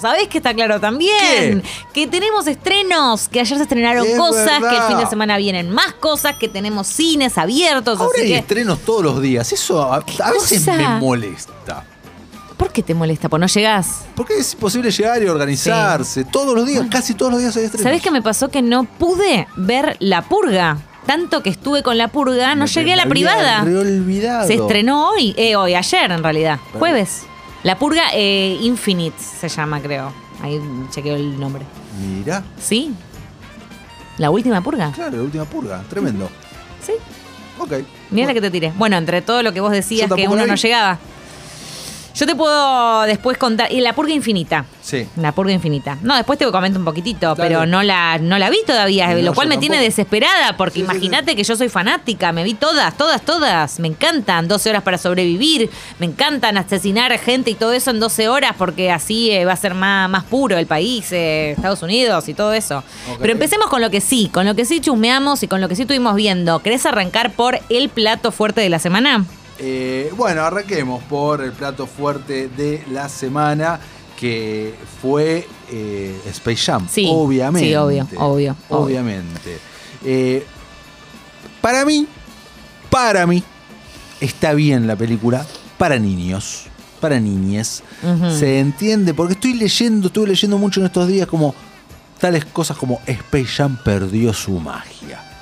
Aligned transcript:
¿Sabés 0.00 0.26
que 0.26 0.38
está 0.38 0.52
claro 0.52 0.80
también? 0.80 1.62
Que 1.92 2.08
tenemos 2.08 2.48
estrenos, 2.48 3.28
que 3.28 3.38
ayer 3.38 3.56
se 3.58 3.62
estrenaron 3.62 4.04
Es 4.04 4.18
cosas, 4.18 4.58
que 4.58 4.76
el 4.76 4.82
fin 4.88 4.98
de 4.98 5.06
semana 5.06 5.36
vienen 5.36 5.70
más 5.70 5.92
cosas, 5.94 6.34
que 6.34 6.48
tenemos 6.48 6.88
cines 6.88 7.38
abiertos, 7.38 8.00
Ahora 8.00 8.10
así 8.12 8.22
hay 8.22 8.28
que. 8.32 8.38
estrenos 8.38 8.80
todos 8.80 9.04
los 9.04 9.22
días. 9.22 9.52
Eso 9.52 9.80
a, 9.92 9.98
a 9.98 10.32
veces 10.32 10.66
me 10.66 10.88
molesta. 10.98 11.84
¿Por 12.56 12.72
qué 12.72 12.82
te 12.82 12.92
molesta? 12.92 13.28
Pues 13.28 13.38
no 13.38 13.46
llegás. 13.46 14.00
Porque 14.16 14.36
es 14.36 14.52
imposible 14.54 14.90
llegar 14.90 15.22
y 15.22 15.28
organizarse. 15.28 16.24
Todos 16.24 16.56
los 16.56 16.66
días, 16.66 16.84
casi 16.90 17.14
todos 17.14 17.30
los 17.30 17.40
días 17.40 17.56
hay 17.56 17.66
estrenos. 17.66 17.84
¿Sabés 17.84 18.02
qué 18.02 18.10
me 18.10 18.20
pasó? 18.20 18.48
Que 18.48 18.62
no 18.62 18.82
pude 18.82 19.46
ver 19.54 19.96
La 20.00 20.22
Purga. 20.22 20.76
Tanto 21.06 21.40
que 21.44 21.50
estuve 21.50 21.84
con 21.84 21.98
La 21.98 22.08
Purga, 22.08 22.56
no 22.56 22.64
Me- 22.64 22.68
llegué 22.68 22.94
a 22.94 22.96
la 22.96 23.06
privada. 23.06 23.64
Se 24.44 24.54
estrenó 24.54 25.10
hoy, 25.10 25.34
eh, 25.36 25.54
hoy, 25.54 25.76
ayer 25.76 26.10
en 26.10 26.24
realidad, 26.24 26.58
jueves. 26.80 27.26
La 27.64 27.78
Purga 27.78 28.02
eh, 28.12 28.58
Infinite 28.60 29.16
se 29.18 29.48
llama, 29.48 29.80
creo. 29.80 30.12
Ahí 30.42 30.60
chequeo 30.90 31.16
el 31.16 31.40
nombre. 31.40 31.64
Mirá, 32.00 32.44
¿Sí? 32.60 32.94
¿La 34.18 34.30
última 34.30 34.60
Purga? 34.60 34.92
claro, 34.92 35.16
la 35.16 35.22
última 35.22 35.44
purga. 35.44 35.82
Tremendo. 35.88 36.28
Sí. 36.84 36.92
Ok. 37.58 37.72
Mira 38.10 38.28
la 38.28 38.34
que 38.34 38.40
te 38.40 38.50
tiré. 38.50 38.72
Bueno, 38.76 38.96
entre 38.96 39.22
todo 39.22 39.42
lo 39.42 39.52
que 39.52 39.60
vos 39.60 39.72
decías 39.72 40.10
que 40.12 40.28
uno 40.28 40.46
no 40.46 40.54
llegaba. 40.54 40.98
Yo 42.14 42.26
te 42.26 42.34
puedo 42.36 43.02
después 43.02 43.36
contar. 43.38 43.72
Y 43.72 43.80
la 43.80 43.92
purga 43.92 44.12
infinita. 44.12 44.64
Sí. 44.80 45.06
La 45.16 45.32
purga 45.32 45.52
infinita. 45.52 45.98
No, 46.02 46.14
después 46.14 46.38
te 46.38 46.50
comento 46.50 46.78
un 46.78 46.84
poquito, 46.84 47.34
Dale. 47.34 47.36
pero 47.36 47.66
no 47.66 47.82
la, 47.82 48.18
no 48.18 48.38
la 48.38 48.50
vi 48.50 48.58
todavía, 48.66 49.12
No, 49.14 49.20
lo 49.22 49.34
cual 49.34 49.48
me 49.48 49.58
tiene 49.58 49.80
desesperada, 49.80 50.56
porque 50.56 50.74
Sí, 50.74 50.80
sí, 50.80 50.84
imagínate 50.84 51.34
que 51.34 51.42
yo 51.42 51.56
soy 51.56 51.68
fanática, 51.68 52.32
me 52.32 52.44
vi 52.44 52.54
todas, 52.54 52.96
todas, 52.96 53.22
todas. 53.22 53.80
Me 53.80 53.88
encantan. 53.88 54.46
12 54.46 54.70
horas 54.70 54.82
para 54.82 54.96
sobrevivir. 54.96 55.70
Me 55.98 56.06
encantan 56.06 56.56
asesinar 56.56 57.16
gente 57.18 57.50
y 57.50 57.54
todo 57.54 57.72
eso 57.72 57.90
en 57.90 57.98
12 57.98 58.28
horas, 58.28 58.54
porque 58.56 58.92
así 58.92 59.30
eh, 59.32 59.44
va 59.44 59.52
a 59.52 59.56
ser 59.56 59.74
más, 59.74 60.08
más 60.08 60.24
puro 60.24 60.56
el 60.56 60.66
país, 60.66 61.10
eh, 61.10 61.52
Estados 61.52 61.82
Unidos 61.82 62.28
y 62.28 62.34
todo 62.34 62.52
eso. 62.52 62.84
Pero 63.20 63.32
empecemos 63.32 63.66
con 63.68 63.80
lo 63.80 63.90
que 63.90 64.00
sí, 64.00 64.28
con 64.32 64.46
lo 64.46 64.54
que 64.54 64.64
sí 64.64 64.80
chusmeamos 64.80 65.42
y 65.42 65.48
con 65.48 65.60
lo 65.60 65.68
que 65.68 65.74
sí 65.74 65.82
estuvimos 65.82 66.14
viendo. 66.14 66.60
¿Querés 66.60 66.86
arrancar 66.86 67.32
por 67.32 67.58
el 67.70 67.88
plato 67.88 68.30
fuerte 68.30 68.60
de 68.60 68.68
la 68.68 68.78
semana? 68.78 69.24
Eh, 69.58 70.12
bueno, 70.16 70.42
arranquemos 70.42 71.02
por 71.04 71.42
el 71.42 71.52
plato 71.52 71.86
fuerte 71.86 72.48
de 72.48 72.84
la 72.90 73.08
semana, 73.08 73.78
que 74.18 74.74
fue 75.00 75.46
eh, 75.70 76.20
Space 76.30 76.64
Jam. 76.64 76.88
Sí, 76.90 77.06
obviamente. 77.10 77.68
sí, 77.68 77.74
obvio, 77.74 78.04
obvio, 78.16 78.18
obvio. 78.18 78.56
Obviamente. 78.68 79.58
Eh, 80.04 80.44
para 81.60 81.84
mí, 81.84 82.06
para 82.90 83.26
mí, 83.26 83.42
está 84.20 84.54
bien 84.54 84.86
la 84.86 84.96
película 84.96 85.46
para 85.78 85.98
niños, 85.98 86.64
para 87.00 87.20
niñes. 87.20 87.82
Se 88.38 88.60
entiende, 88.60 89.14
porque 89.14 89.34
estoy 89.34 89.54
leyendo, 89.54 90.08
estuve 90.08 90.28
leyendo 90.28 90.58
mucho 90.58 90.80
en 90.80 90.86
estos 90.86 91.08
días 91.08 91.26
como 91.26 91.54
tales 92.18 92.44
cosas 92.46 92.76
como 92.76 93.00
Space 93.06 93.46
Jam 93.46 93.76
perdió 93.82 94.32
su 94.32 94.52
magia. 94.60 95.33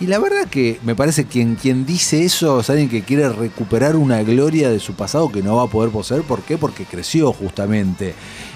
Y 0.00 0.06
la 0.06 0.18
verdad 0.18 0.48
que 0.50 0.80
me 0.82 0.94
parece 0.94 1.24
que 1.24 1.30
quien, 1.30 1.54
quien 1.54 1.86
dice 1.86 2.24
eso 2.24 2.60
es 2.60 2.68
alguien 2.68 2.88
que 2.88 3.02
quiere 3.02 3.28
recuperar 3.28 3.94
una 3.96 4.22
gloria 4.22 4.68
de 4.68 4.80
su 4.80 4.94
pasado 4.94 5.30
que 5.30 5.42
no 5.42 5.56
va 5.56 5.64
a 5.64 5.66
poder 5.68 5.90
poseer. 5.90 6.22
¿Por 6.22 6.42
qué? 6.42 6.58
Porque 6.58 6.84
creció 6.84 7.32
justamente. 7.32 8.14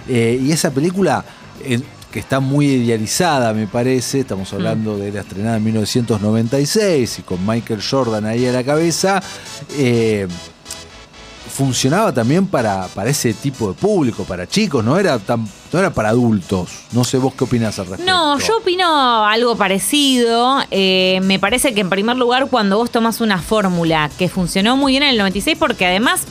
Eh, 0.08 0.40
y 0.42 0.50
esa 0.50 0.72
película, 0.72 1.24
eh, 1.64 1.80
que 2.10 2.18
está 2.18 2.40
muy 2.40 2.66
idealizada, 2.66 3.52
me 3.52 3.66
parece, 3.66 4.20
estamos 4.20 4.52
hablando 4.52 4.96
de 4.98 5.12
la 5.12 5.20
estrenada 5.20 5.58
en 5.58 5.64
1996 5.64 7.20
y 7.20 7.22
con 7.22 7.46
Michael 7.46 7.82
Jordan 7.88 8.24
ahí 8.26 8.46
a 8.46 8.52
la 8.52 8.64
cabeza, 8.64 9.22
eh, 9.76 10.26
funcionaba 11.58 12.12
también 12.12 12.46
para, 12.46 12.86
para 12.94 13.10
ese 13.10 13.34
tipo 13.34 13.66
de 13.66 13.74
público, 13.74 14.22
para 14.22 14.46
chicos, 14.46 14.84
no 14.84 14.96
era, 14.96 15.18
tan, 15.18 15.44
no 15.72 15.78
era 15.80 15.90
para 15.92 16.10
adultos. 16.10 16.70
No 16.92 17.02
sé 17.02 17.18
vos 17.18 17.34
qué 17.34 17.42
opinás 17.42 17.80
al 17.80 17.86
respecto. 17.86 18.12
No, 18.12 18.38
yo 18.38 18.58
opino 18.58 19.26
algo 19.26 19.56
parecido. 19.56 20.60
Eh, 20.70 21.18
me 21.24 21.40
parece 21.40 21.74
que 21.74 21.80
en 21.80 21.90
primer 21.90 22.16
lugar 22.16 22.46
cuando 22.48 22.78
vos 22.78 22.92
tomás 22.92 23.20
una 23.20 23.42
fórmula 23.42 24.08
que 24.16 24.28
funcionó 24.28 24.76
muy 24.76 24.92
bien 24.92 25.02
en 25.02 25.08
el 25.08 25.18
96 25.18 25.58
porque 25.58 25.84
además 25.84 26.26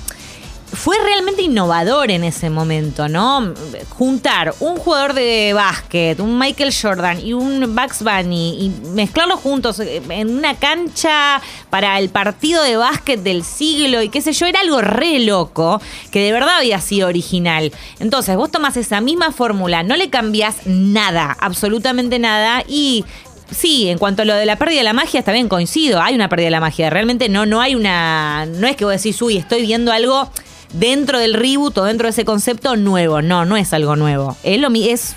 fue 0.74 0.98
realmente 1.02 1.44
innovador 1.44 2.12
en 2.12 2.24
ese 2.24 2.50
momento, 2.50 3.08
¿no? 3.08 3.54
Juntar 3.90 4.54
un 4.60 4.78
jugador 4.78 5.14
de 5.14 5.54
básquet, 5.54 6.20
un 6.20 6.38
Michael 6.38 6.74
Jordan 6.74 7.20
y 7.26 7.34
un 7.34 7.76
Bugs 7.76 8.04
Bunny 8.04 8.58
y 8.60 8.70
mezclarlos 8.90 9.40
juntos 9.40 9.80
en 9.80 10.30
una 10.30 10.56
cancha 10.56 11.42
para 11.70 11.98
el 12.00 12.10
partido 12.10 12.64
de 12.64 12.76
básquet 12.76 13.22
del 13.22 13.44
siglo 13.44 14.02
y 14.02 14.10
qué 14.10 14.22
sé 14.22 14.34
yo, 14.34 14.46
era 14.46 14.60
algo 14.60 14.82
re 14.82 15.20
loco 15.20 15.82
que 16.12 16.22
de 16.22 16.32
verdad 16.32 16.58
había 16.58 16.82
sido 16.82 17.08
original. 17.08 17.72
Entonces, 18.00 18.36
vos 18.36 18.52
tomás 18.52 18.76
esa 18.78 19.00
misma 19.00 19.32
fórmula, 19.32 19.84
no 19.84 19.96
le 19.96 20.10
cambiás 20.10 20.66
nada, 20.66 21.36
absolutamente 21.40 22.20
nada 22.20 22.64
y 22.68 23.06
Sí, 23.50 23.88
en 23.88 23.98
cuanto 23.98 24.24
a 24.24 24.26
lo 24.26 24.36
de 24.36 24.46
la 24.46 24.58
pérdida 24.58 24.80
de 24.80 24.84
la 24.84 24.92
magia, 24.92 25.20
está 25.20 25.32
bien, 25.32 25.48
coincido. 25.48 26.02
Hay 26.02 26.14
una 26.16 26.28
pérdida 26.28 26.48
de 26.48 26.52
la 26.52 26.60
magia. 26.60 26.90
Realmente 26.90 27.30
no, 27.30 27.46
no 27.46 27.62
hay 27.62 27.76
una. 27.76 28.46
No 28.46 28.68
es 28.68 28.76
que 28.76 28.84
vos 28.84 28.94
decís, 28.94 29.22
uy, 29.22 29.38
estoy 29.38 29.62
viendo 29.62 29.94
algo 29.94 30.30
dentro 30.74 31.20
del 31.20 31.34
reboot 31.34 31.78
o 31.78 31.84
dentro 31.86 32.06
de 32.08 32.12
ese 32.12 32.26
concepto 32.26 32.76
nuevo. 32.76 33.22
No, 33.22 33.46
no 33.46 33.58
es 33.58 33.74
algo 33.74 33.96
nuevo. 33.96 34.36
Es 34.44 34.60
lo, 34.60 34.70
es 34.74 35.16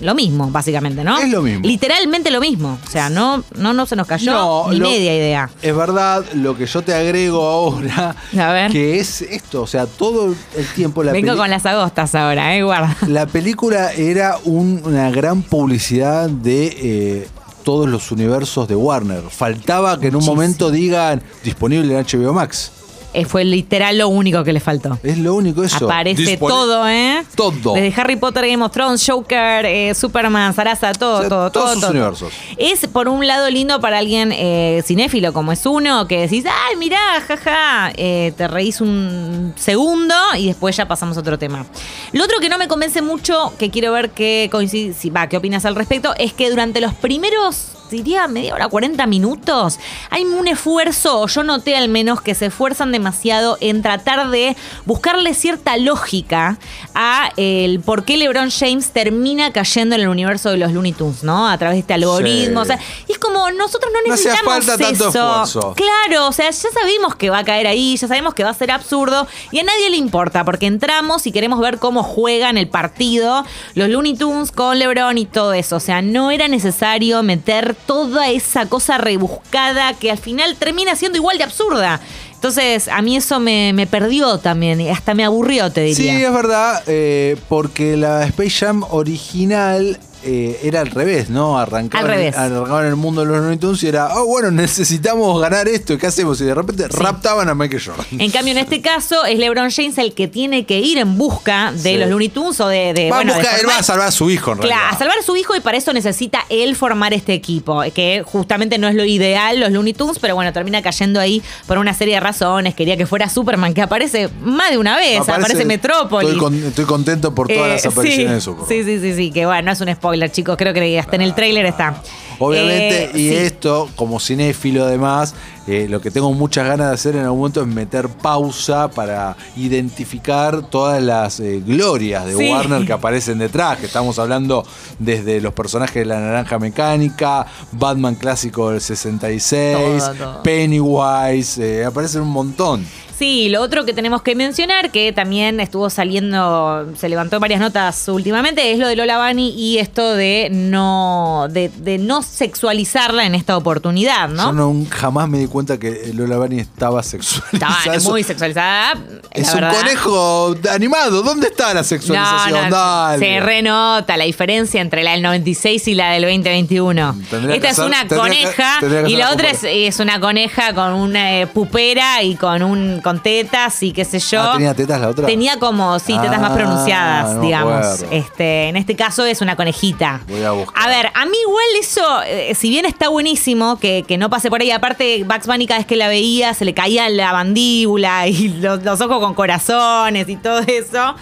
lo 0.00 0.14
mismo, 0.14 0.48
básicamente, 0.50 1.04
¿no? 1.04 1.18
Es 1.18 1.28
lo 1.30 1.42
mismo. 1.42 1.66
Literalmente 1.66 2.30
lo 2.30 2.40
mismo. 2.40 2.78
O 2.86 2.90
sea, 2.90 3.08
no, 3.10 3.44
no, 3.56 3.72
no 3.72 3.86
se 3.86 3.96
nos 3.96 4.06
cayó 4.06 4.32
No, 4.32 4.66
ni 4.70 4.76
lo- 4.78 4.88
media 4.88 5.14
idea. 5.16 5.50
Es 5.62 5.76
verdad, 5.76 6.24
lo 6.34 6.56
que 6.56 6.66
yo 6.66 6.82
te 6.82 6.94
agrego 6.94 7.42
ahora, 7.46 8.16
A 8.38 8.52
ver. 8.52 8.70
que 8.72 8.98
es 8.98 9.22
esto, 9.22 9.62
o 9.62 9.66
sea, 9.66 9.86
todo 9.86 10.34
el 10.56 10.66
tiempo 10.74 11.02
la, 11.02 11.12
Vengo 11.12 11.28
peli- 11.28 11.38
con 11.38 11.50
las 11.50 11.66
agostas 11.66 12.14
ahora, 12.14 12.56
eh, 12.56 12.62
guarda. 12.62 12.96
la 13.08 13.26
película 13.26 13.92
era 13.92 14.38
un- 14.44 14.80
una 14.84 15.10
gran 15.10 15.42
publicidad 15.42 16.28
de 16.30 16.66
eh, 16.66 17.28
todos 17.64 17.88
los 17.88 18.10
universos 18.12 18.68
de 18.68 18.76
Warner. 18.76 19.22
Faltaba 19.30 19.98
que 19.98 20.08
en 20.08 20.14
un 20.16 20.18
Muchísimo. 20.20 20.34
momento 20.36 20.70
digan 20.70 21.22
disponible 21.42 21.98
en 21.98 22.04
HBO 22.04 22.32
Max. 22.32 22.70
Eh, 23.14 23.24
fue 23.24 23.44
literal 23.44 23.96
lo 23.96 24.08
único 24.08 24.42
que 24.42 24.52
le 24.52 24.58
faltó. 24.60 24.98
Es 25.04 25.16
lo 25.18 25.34
único 25.34 25.62
eso. 25.62 25.84
Aparece 25.86 26.22
Dispone- 26.22 26.48
todo, 26.48 26.88
¿eh? 26.88 27.22
Todo. 27.36 27.74
Desde 27.74 28.00
Harry 28.00 28.16
Potter, 28.16 28.46
Game 28.48 28.64
of 28.64 28.72
Thrones, 28.72 29.04
Joker, 29.08 29.64
eh, 29.64 29.94
Superman, 29.94 30.52
Sarasa, 30.52 30.92
todo, 30.92 31.16
O 31.16 31.20
sea, 31.20 31.28
todo, 31.28 31.50
todos 31.52 31.64
todo. 31.66 31.72
sus 31.74 31.80
todo. 31.82 31.90
universos. 31.92 32.32
Es 32.56 32.86
por 32.88 33.08
un 33.08 33.26
lado 33.26 33.48
lindo 33.50 33.80
para 33.80 33.98
alguien 33.98 34.32
eh, 34.32 34.82
cinéfilo 34.84 35.32
como 35.32 35.52
es 35.52 35.64
uno, 35.64 36.08
que 36.08 36.22
decís, 36.22 36.44
ay, 36.68 36.76
mirá, 36.76 36.98
jaja, 37.26 37.92
eh, 37.96 38.32
te 38.36 38.48
reís 38.48 38.80
un 38.80 39.52
segundo 39.56 40.14
y 40.36 40.46
después 40.48 40.76
ya 40.76 40.88
pasamos 40.88 41.16
a 41.16 41.20
otro 41.20 41.38
tema. 41.38 41.64
Lo 42.12 42.24
otro 42.24 42.38
que 42.40 42.48
no 42.48 42.58
me 42.58 42.66
convence 42.68 43.00
mucho, 43.00 43.52
que 43.58 43.70
quiero 43.70 43.92
ver 43.92 44.10
qué 44.10 44.48
coincide, 44.50 44.92
si 44.92 45.10
va, 45.10 45.28
qué 45.28 45.36
opinas 45.36 45.64
al 45.64 45.76
respecto, 45.76 46.14
es 46.18 46.32
que 46.32 46.50
durante 46.50 46.80
los 46.80 46.94
primeros 46.94 47.68
diría 47.90 48.26
media 48.28 48.54
hora, 48.54 48.68
40 48.68 49.06
minutos, 49.06 49.78
hay 50.10 50.24
un 50.24 50.48
esfuerzo, 50.48 51.20
o 51.20 51.26
yo 51.28 51.42
noté 51.42 51.76
al 51.76 51.88
menos 51.88 52.20
que 52.20 52.34
se 52.34 52.46
esfuerzan 52.46 52.92
demasiado 52.92 53.58
en 53.60 53.82
tratar 53.82 54.30
de 54.30 54.56
buscarle 54.84 55.34
cierta 55.34 55.76
lógica 55.76 56.58
a 56.94 57.30
el 57.36 57.80
por 57.80 58.04
qué 58.04 58.16
LeBron 58.16 58.50
James 58.50 58.90
termina 58.90 59.52
cayendo 59.52 59.94
en 59.94 60.02
el 60.02 60.08
universo 60.08 60.50
de 60.50 60.56
los 60.56 60.72
Looney 60.72 60.92
Tunes, 60.92 61.22
¿no? 61.22 61.48
A 61.48 61.56
través 61.58 61.76
de 61.76 61.80
este 61.80 61.94
algoritmo. 61.94 62.64
Sí. 62.64 62.72
O 62.72 62.76
sea, 62.76 62.78
y 63.08 63.12
es 63.12 63.18
como 63.18 63.50
nosotros 63.50 63.92
no 63.92 64.00
No 64.06 64.14
necesitamos 64.14 64.54
falta 64.66 64.78
tanto 64.78 65.08
eso. 65.08 65.42
esfuerzo. 65.44 65.74
Claro, 65.74 66.28
o 66.28 66.32
sea, 66.32 66.50
ya 66.50 66.70
sabemos 66.70 67.14
que 67.16 67.30
va 67.30 67.38
a 67.38 67.44
caer 67.44 67.66
ahí, 67.66 67.96
ya 67.96 68.08
sabemos 68.08 68.34
que 68.34 68.44
va 68.44 68.50
a 68.50 68.54
ser 68.54 68.70
absurdo 68.70 69.26
y 69.50 69.58
a 69.58 69.62
nadie 69.62 69.90
le 69.90 69.96
importa 69.96 70.44
porque 70.44 70.66
entramos 70.66 71.26
y 71.26 71.32
queremos 71.32 71.60
ver 71.60 71.78
cómo 71.78 72.02
juegan 72.02 72.58
el 72.58 72.68
partido 72.68 73.44
los 73.74 73.88
Looney 73.88 74.16
Tunes 74.16 74.52
con 74.52 74.78
LeBron 74.78 75.18
y 75.18 75.26
todo 75.26 75.52
eso. 75.52 75.76
O 75.76 75.80
sea, 75.80 76.02
no 76.02 76.30
era 76.30 76.48
necesario 76.48 77.22
meter 77.22 77.74
toda 77.86 78.30
esa 78.30 78.66
cosa 78.68 78.98
rebuscada 78.98 79.94
que 79.94 80.10
al 80.10 80.18
final 80.18 80.56
termina 80.56 80.96
siendo 80.96 81.18
igual 81.18 81.38
de 81.38 81.44
absurda. 81.44 82.00
Entonces, 82.34 82.88
a 82.88 83.00
mí 83.00 83.16
eso 83.16 83.40
me, 83.40 83.72
me 83.72 83.86
perdió 83.86 84.38
también, 84.38 84.80
hasta 84.90 85.14
me 85.14 85.24
aburrió, 85.24 85.72
te 85.72 85.94
Sí, 85.94 86.02
diría. 86.02 86.28
es 86.28 86.34
verdad, 86.34 86.82
eh, 86.86 87.36
porque 87.48 87.96
la 87.96 88.24
Space 88.26 88.50
Jam 88.66 88.84
original 88.90 89.98
eh, 90.24 90.60
era 90.62 90.80
al 90.80 90.90
revés, 90.90 91.30
¿no? 91.30 91.58
Arrancaba, 91.58 92.04
Al 92.04 92.10
revés. 92.10 92.36
arrancaba 92.36 92.80
en 92.82 92.88
el 92.88 92.96
mundo 92.96 93.20
de 93.22 93.26
los 93.28 93.38
Looney 93.38 93.58
Tunes 93.58 93.82
y 93.82 93.88
era, 93.88 94.14
oh, 94.16 94.26
bueno, 94.26 94.50
necesitamos 94.50 95.40
ganar 95.40 95.68
esto, 95.68 95.96
¿qué 95.98 96.06
hacemos? 96.06 96.40
Y 96.40 96.44
de 96.44 96.54
repente 96.54 96.88
raptaban 96.88 97.48
a 97.48 97.54
Michael 97.54 97.82
Jordan. 97.84 98.06
En 98.18 98.30
cambio, 98.30 98.52
en 98.52 98.58
este 98.58 98.80
caso, 98.80 99.24
es 99.24 99.38
LeBron 99.38 99.70
James 99.70 99.98
el 99.98 100.14
que 100.14 100.26
tiene 100.28 100.64
que 100.66 100.78
ir 100.80 100.98
en 100.98 101.16
busca 101.16 101.72
de 101.72 101.78
Sí. 101.94 101.96
los 101.96 102.08
Looney 102.08 102.28
Tunes 102.28 102.58
o 102.60 102.68
de. 102.68 102.92
de 102.94 103.10
va, 103.10 103.16
a 103.16 103.22
bueno, 103.24 103.34
de 103.34 103.40
él 103.60 103.68
va 103.68 103.78
a 103.78 103.82
salvar 103.82 104.08
a 104.08 104.10
su 104.10 104.30
hijo, 104.30 104.52
en 104.52 104.58
Claro, 104.58 104.94
a 104.94 104.98
salvar 104.98 105.18
a 105.18 105.22
su 105.22 105.36
hijo 105.36 105.54
y 105.56 105.60
para 105.60 105.76
eso 105.78 105.92
necesita 105.92 106.40
él 106.48 106.74
formar 106.76 107.12
este 107.12 107.34
equipo, 107.34 107.82
que 107.94 108.22
justamente 108.24 108.78
no 108.78 108.88
es 108.88 108.94
lo 108.94 109.04
ideal, 109.04 109.60
los 109.60 109.70
Looney 109.70 109.92
Tunes, 109.92 110.18
pero 110.18 110.34
bueno, 110.34 110.52
termina 110.52 110.82
cayendo 110.82 111.20
ahí 111.20 111.42
por 111.66 111.78
una 111.78 111.94
serie 111.94 112.14
de 112.14 112.20
razones. 112.20 112.74
Quería 112.74 112.96
que 112.96 113.06
fuera 113.06 113.28
Superman, 113.28 113.74
que 113.74 113.82
aparece 113.82 114.28
más 114.42 114.70
de 114.70 114.78
una 114.78 114.96
vez, 114.96 115.20
aparece, 115.28 115.64
Metrópolis. 115.64 116.30
Estoy, 116.30 116.40
con- 116.40 116.64
estoy 116.64 116.84
contento 116.84 117.34
por 117.34 117.48
todas 117.48 117.66
Eh, 117.68 117.72
las 117.72 117.86
apariciones 117.86 118.28
sí, 118.28 118.34
de 118.34 118.40
Superman. 118.40 118.68
Sí, 118.68 118.84
sí, 118.84 119.00
sí, 119.00 119.14
sí, 119.14 119.30
que 119.32 119.46
bueno, 119.46 119.62
no 119.62 119.72
es 119.72 119.80
un 119.80 119.92
spoiler 119.94 120.13
spoiler, 120.14 120.30
chicos. 120.30 120.56
Creo 120.56 120.72
que 120.72 120.98
hasta 120.98 121.16
en 121.16 121.22
el 121.22 121.34
tráiler 121.34 121.66
está. 121.66 121.94
Obviamente, 122.38 123.04
Eh, 123.04 123.10
y 123.14 123.28
sí. 123.28 123.34
esto, 123.34 123.88
como 123.94 124.18
cinéfilo 124.18 124.84
además, 124.84 125.34
eh, 125.68 125.86
lo 125.88 126.00
que 126.00 126.10
tengo 126.10 126.32
muchas 126.32 126.66
ganas 126.66 126.88
de 126.88 126.94
hacer 126.94 127.14
en 127.16 127.22
algún 127.22 127.38
momento 127.38 127.60
es 127.62 127.66
meter 127.68 128.08
pausa 128.08 128.88
para 128.90 129.36
identificar 129.56 130.62
todas 130.68 131.00
las 131.02 131.38
eh, 131.40 131.62
glorias 131.64 132.26
de 132.26 132.34
Sí. 132.36 132.50
Warner 132.50 132.84
que 132.84 132.92
aparecen 132.92 133.38
detrás, 133.38 133.78
que 133.78 133.86
estamos 133.86 134.18
hablando 134.18 134.66
desde 134.98 135.40
los 135.40 135.52
personajes 135.54 135.94
de 135.94 136.04
la 136.06 136.18
naranja 136.20 136.58
mecánica, 136.58 137.46
Batman 137.72 138.16
clásico 138.16 138.70
del 138.70 138.80
66, 138.80 139.76
Todo, 140.04 140.14
todo. 140.14 140.42
Pennywise, 140.42 141.84
aparecen 141.84 142.22
un 142.22 142.30
montón. 142.30 142.84
Sí, 143.18 143.48
lo 143.48 143.62
otro 143.62 143.84
que 143.84 143.92
tenemos 143.92 144.22
que 144.22 144.34
mencionar, 144.34 144.90
que 144.90 145.12
también 145.12 145.60
estuvo 145.60 145.88
saliendo, 145.90 146.86
se 146.98 147.08
levantó 147.08 147.36
en 147.36 147.40
varias 147.40 147.60
notas 147.60 148.08
últimamente, 148.08 148.72
es 148.72 148.78
lo 148.78 148.88
de 148.88 148.96
Lola 148.96 149.24
Bunny 149.28 149.50
y 149.50 149.78
esto 149.78 150.14
de 150.14 150.48
no, 150.50 151.46
de, 151.50 151.68
de 151.68 151.98
no 151.98 152.22
sexualizarla 152.22 153.24
en 153.26 153.34
esta 153.34 153.56
oportunidad, 153.56 154.28
Yo 154.30 154.52
¿no? 154.52 154.52
no 154.52 154.86
jamás 154.90 155.28
me 155.28 155.38
di 155.38 155.46
cuenta 155.46 155.78
que 155.78 156.10
Lola 156.14 156.38
Bunny 156.38 156.60
estaba 156.60 157.02
sexualizada. 157.02 157.50
Estaba 157.78 157.96
Eso- 157.96 158.10
muy 158.10 158.22
sexualizada. 158.22 158.94
Es 159.30 159.46
la 159.48 159.52
un 159.54 159.60
verdad. 159.60 159.76
conejo 159.80 160.56
animado. 160.72 161.22
¿Dónde 161.22 161.48
está 161.48 161.72
la 161.74 161.84
sexualización? 161.84 162.52
No, 162.52 162.70
no, 162.70 162.76
Dale. 162.76 163.18
se 163.18 163.40
renota 163.40 164.16
la 164.16 164.24
diferencia 164.24 164.80
entre 164.80 165.02
la 165.02 165.12
del 165.12 165.22
96 165.22 165.88
y 165.88 165.94
la 165.94 166.10
del 166.12 166.22
2021. 166.22 167.16
Tendría 167.30 167.56
Esta 167.56 167.66
que 167.68 167.72
es 167.72 167.78
hacer- 167.78 167.86
una 167.86 168.08
tendría 168.08 168.16
que- 168.24 168.42
coneja 168.44 168.76
tendría 168.80 169.02
que 169.04 169.10
y 169.10 169.14
hacer 169.14 169.18
la 169.18 169.24
la 169.28 169.32
otra 169.34 169.50
es 169.70 170.00
una 170.00 170.20
coneja 170.20 170.74
con 170.74 170.92
una 170.94 171.40
eh, 171.40 171.46
pupera 171.46 172.22
y 172.22 172.36
con 172.36 172.62
un 172.62 173.00
con 173.04 173.20
tetas 173.22 173.80
y 173.84 173.92
qué 173.92 174.04
sé 174.04 174.18
yo. 174.18 174.40
Ah, 174.42 174.52
¿tenía 174.54 174.74
tetas 174.74 175.00
la 175.00 175.08
otra? 175.10 175.26
Tenía 175.26 175.60
como, 175.60 176.00
sí, 176.00 176.18
tetas 176.20 176.40
más 176.40 176.50
Ah, 176.50 176.54
pronunciadas, 176.56 177.34
no 177.36 177.42
digamos. 177.42 177.72
acuerdo. 177.72 178.06
Este, 178.10 178.68
en 178.68 178.76
este 178.76 178.96
caso 178.96 179.24
es 179.24 179.40
una 179.40 179.54
conejita. 179.54 180.22
Voy 180.26 180.42
a 180.42 180.50
buscar. 180.50 180.82
A 180.82 180.88
ver, 180.88 181.06
a 181.14 181.24
mí 181.26 181.36
igual 181.46 181.64
eso, 181.80 182.22
eh, 182.26 182.52
si 182.56 182.68
bien 182.70 182.84
está 182.86 183.08
buenísimo 183.08 183.78
que, 183.78 184.04
que 184.08 184.18
no 184.18 184.28
pase 184.30 184.50
por 184.50 184.60
ahí, 184.60 184.72
aparte 184.72 185.22
Bugs 185.22 185.46
Bunny 185.46 185.66
cada 185.68 185.78
vez 185.78 185.86
que 185.86 185.94
la 185.96 186.08
veía 186.08 186.52
se 186.54 186.64
le 186.64 186.74
caía 186.74 187.08
la 187.10 187.32
mandíbula 187.32 188.26
y 188.26 188.48
los, 188.60 188.82
los 188.82 189.00
ojos 189.00 189.20
con 189.20 189.34
corazones 189.34 190.28
y 190.28 190.36
todo 190.36 190.58
eso. 190.60 191.14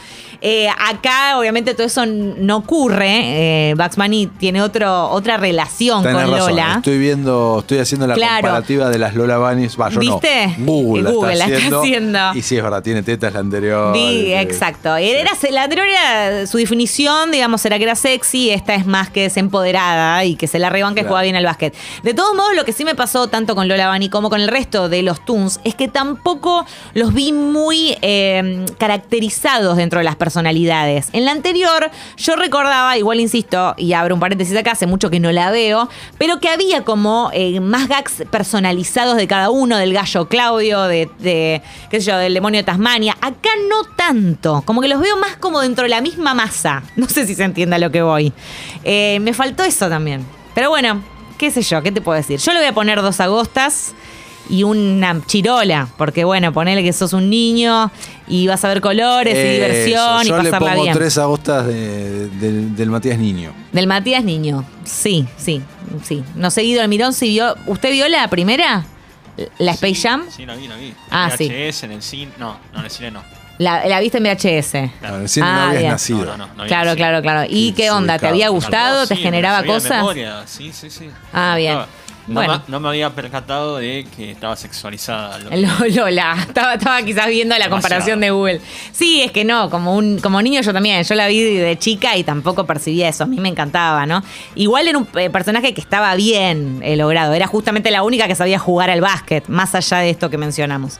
Eh, 0.45 0.69
acá, 0.69 1.39
obviamente, 1.39 1.73
todo 1.75 1.87
eso 1.87 2.05
no 2.05 2.57
ocurre. 2.57 3.71
Eh, 3.71 3.75
Bugs 3.77 3.95
Bunny 3.97 4.27
tiene 4.27 4.61
otro, 4.61 5.09
otra 5.11 5.37
relación 5.37 6.03
Tenés 6.03 6.23
con 6.25 6.33
razón, 6.33 6.51
Lola. 6.51 6.75
Estoy 6.79 6.99
viendo, 6.99 7.59
estoy 7.61 7.79
haciendo 7.79 8.09
la 8.09 8.15
Claro. 8.15 8.43
comparativa 8.49 8.89
de 8.91 8.99
las 8.99 9.15
Lola 9.15 9.39
Bunnies. 9.39 9.81
Va, 9.81 9.89
yo 9.89 10.01
¿Viste? 10.01 10.55
no. 10.59 10.65
Google, 10.67 11.13
Google 11.13 11.37
la 11.37 11.47
está, 11.47 11.79
haciendo. 11.79 12.19
Y 12.35 12.43
sí, 12.43 12.57
es 12.57 12.63
verdad, 12.63 12.83
tiene 12.83 13.05
tetas 13.05 13.33
la 13.33 13.39
anterior. 13.41 13.95
Sí, 13.95 14.33
Eh, 14.33 14.41
exacto. 14.41 14.97
Era, 14.97 15.31
la 15.51 15.63
anterior 15.63 15.87
era 15.87 16.47
su 16.49 16.59
definición, 16.59 17.31
digamos, 17.31 17.65
era 17.65 17.77
que 17.79 17.85
era 17.85 17.95
sexy, 17.95 18.51
esta 18.51 18.75
es 18.75 18.85
más 18.85 19.11
que 19.11 19.27
es 19.27 19.37
empoderada 19.37 20.25
y 20.25 20.35
que 20.35 20.49
se 20.49 20.59
la 20.59 20.71
reban 20.71 20.95
que 20.95 21.03
Claro. 21.03 21.11
juega 21.11 21.23
bien 21.23 21.37
al 21.37 21.45
básquet. 21.45 21.73
De 22.03 22.15
todos 22.15 22.35
modos, 22.35 22.57
lo 22.57 22.65
que 22.65 22.73
sí 22.73 22.85
me 22.85 22.97
pasó 22.97 23.29
tanto 23.29 23.55
con 23.55 23.69
Lola 23.69 23.93
Bunny 23.93 24.09
como 24.09 24.29
con 24.29 24.41
el 24.41 24.49
resto 24.49 24.89
de 24.89 25.03
los 25.03 25.25
Toons 25.25 25.61
es 25.63 25.77
que 25.77 25.87
tampoco 25.87 26.67
los 26.95 27.15
vi 27.15 27.31
muy 27.33 27.97
eh, 28.03 28.65
caracterizados 28.79 29.77
dentro 29.77 29.99
de 30.01 30.05
las 30.05 30.17
personalidades. 30.33 31.09
En 31.13 31.27
la 31.27 31.33
anterior, 31.33 31.91
yo 32.17 32.37
recordaba, 32.37 32.97
igual 32.97 33.21
insisto, 33.21 33.75
y 33.77 33.93
abro 33.93 34.15
un 34.15 34.21
paréntesis 34.21 34.57
acá, 34.57 34.73
hace 34.73 34.87
mucho 34.87 35.11
que 35.11 35.21
no 35.21 35.31
la 35.31 35.51
veo, 35.51 35.91
pero 36.17 36.41
que 36.41 36.49
había 36.49 36.85
como 36.85 37.31
eh, 37.35 37.61
más 37.61 37.87
gags 37.87 38.25
personalizados 38.31 39.19
de 39.19 39.29
cada 39.29 39.51
uno, 39.51 39.77
del 39.77 39.93
gallo 39.93 40.29
Claudio, 40.29 40.85
de, 40.85 41.11
qué 41.91 42.01
sé 42.01 42.11
yo, 42.11 42.17
del 42.17 42.33
demonio 42.33 42.61
de 42.61 42.65
Tasmania. 42.65 43.15
Acá 43.21 43.51
no 43.69 43.85
tanto, 43.95 44.63
como 44.65 44.81
que 44.81 44.89
los 44.89 45.01
veo 45.01 45.19
más 45.19 45.37
como 45.37 45.61
dentro 45.61 45.83
de 45.83 45.91
la 45.91 46.01
misma 46.01 46.33
masa. 46.33 46.83
No 47.03 47.09
sé 47.09 47.27
si 47.27 47.35
se 47.35 47.43
entienda 47.43 47.79
lo 47.79 47.91
que 47.91 48.01
voy. 48.01 48.33
Eh, 48.85 49.19
me 49.21 49.35
faltó 49.35 49.65
eso 49.65 49.89
también. 49.89 50.25
Pero 50.55 50.71
bueno, 50.71 51.03
qué 51.37 51.51
sé 51.51 51.61
yo, 51.63 51.83
¿qué 51.83 51.91
te 51.91 52.01
puedo 52.01 52.17
decir? 52.17 52.39
Yo 52.39 52.53
le 52.53 52.61
voy 52.61 52.69
a 52.69 52.73
poner 52.73 53.03
dos 53.03 53.19
agostas 53.21 53.93
y 54.51 54.63
una 54.65 55.21
chirola, 55.27 55.89
porque 55.97 56.25
bueno, 56.25 56.53
ponele 56.53 56.83
que 56.83 56.93
sos 56.93 57.13
un 57.13 57.31
niño 57.31 57.91
y 58.29 58.47
vas 58.47 58.65
a 58.65 58.69
ver 58.69 58.81
colores 58.81 59.35
y 59.35 59.39
eso, 59.39 59.53
diversión 59.53 60.23
y 60.25 60.29
Yo 60.29 60.37
le 60.43 60.45
pasarla 60.51 60.71
pongo 60.71 60.83
bien. 60.83 60.95
tres 60.95 61.19
agostas 61.19 61.67
de- 61.67 62.29
del, 62.29 62.75
del 62.77 62.91
Matías 62.91 63.19
Niño. 63.19 63.53
Del 63.73 63.87
Matías 63.87 64.25
Niño. 64.25 64.65
Sí, 64.85 65.27
sí, 65.37 65.63
sí. 66.03 66.23
No 66.35 66.51
sé, 66.51 66.63
Guido 66.63 66.83
Almirón, 66.83 67.13
si 67.13 67.29
vio. 67.29 67.55
¿Usted 67.67 67.91
vio 67.93 68.09
la 68.09 68.29
primera? 68.29 68.85
¿La 69.59 69.73
Space 69.73 69.95
Jam? 69.95 70.25
Sí, 70.31 70.45
la 70.45 70.55
vi, 70.57 70.69
la 70.69 70.77
vi. 70.77 70.93
Ah, 71.11 71.29
VHS, 71.31 71.37
sí. 71.79 71.87
en 71.87 71.93
el 71.93 72.03
cine. 72.03 72.33
No, 72.39 72.59
no, 72.73 72.79
en 72.81 72.85
el 72.85 72.91
cine 72.91 73.11
no. 73.11 73.23
La, 73.59 73.87
la 73.87 74.01
viste 74.01 74.19
en 74.19 74.25
VHS. 74.25 74.71
Claro. 75.01 75.25
Ah, 75.41 75.41
no 75.41 75.47
habías 75.47 75.79
bien. 75.79 75.91
nacido. 75.93 76.19
No, 76.25 76.37
no, 76.37 76.37
no. 76.37 76.47
no 76.47 76.53
había 76.63 76.67
Claro, 76.67 76.85
nacido. 76.87 76.97
claro, 76.97 77.23
claro. 77.23 77.47
¿Y 77.49 77.73
qué 77.73 77.85
sí, 77.85 77.89
onda? 77.91 78.15
¿Te 78.15 78.21
claro. 78.21 78.35
había 78.35 78.49
gustado? 78.49 79.07
¿Te 79.07 79.15
Sí, 79.17 79.23
generaba 79.23 79.63
cosas? 79.65 79.91
memoria, 79.99 80.43
Sí, 80.47 80.73
sí, 80.73 80.91
sí. 80.91 81.09
Ah, 81.33 81.55
bien. 81.57 81.79
No, 82.29 82.35
Bueno. 82.35 82.63
me, 82.67 82.71
no 82.73 82.81
me 82.81 82.89
había 82.89 83.11
percatado 83.11 83.79
de 83.79 84.07
que 84.17 84.31
estaba 84.31 84.55
sexualizada. 84.57 85.39
Lo- 85.51 85.51
Lo- 85.57 85.89
Lola, 86.05 86.37
estaba, 86.41 86.75
estaba 86.75 87.03
quizás 87.03 87.27
viendo 87.27 87.55
la 87.59 87.65
Demasiado. 87.65 87.71
comparación 87.83 88.21
de 88.21 88.31
Google. 88.31 88.61
Sí, 88.93 89.23
es 89.23 89.33
que 89.33 89.45
no, 89.45 89.69
como 89.71 89.97
un 89.97 90.19
como 90.21 90.41
niño 90.41 90.61
yo 90.63 90.73
también, 90.73 91.03
yo 91.03 91.15
la 91.17 91.27
vi 91.27 91.43
de 91.43 91.79
chica 91.79 92.17
y 92.17 92.23
tampoco 92.25 92.65
percibía 92.65 93.09
eso, 93.09 93.25
a 93.25 93.27
mí 93.27 93.41
me 93.41 93.49
encantaba, 93.49 94.07
¿no? 94.07 94.23
Igual 94.55 94.87
era 94.89 94.99
un 94.99 95.09
eh, 95.17 95.31
personaje 95.31 95.75
que 95.75 95.81
estaba 95.81 96.15
bien 96.15 96.81
eh, 96.85 96.97
logrado, 96.97 97.35
era 97.35 97.47
justamente 97.47 97.91
la 97.91 98.03
única 98.05 98.29
que 98.29 98.35
sabía 98.37 98.59
jugar 98.59 98.91
al 98.91 99.01
básquet, 99.01 99.49
más 99.49 99.75
allá 99.75 99.99
de 99.99 100.11
esto 100.11 100.31
que 100.31 100.39
mencionamos. 100.39 100.99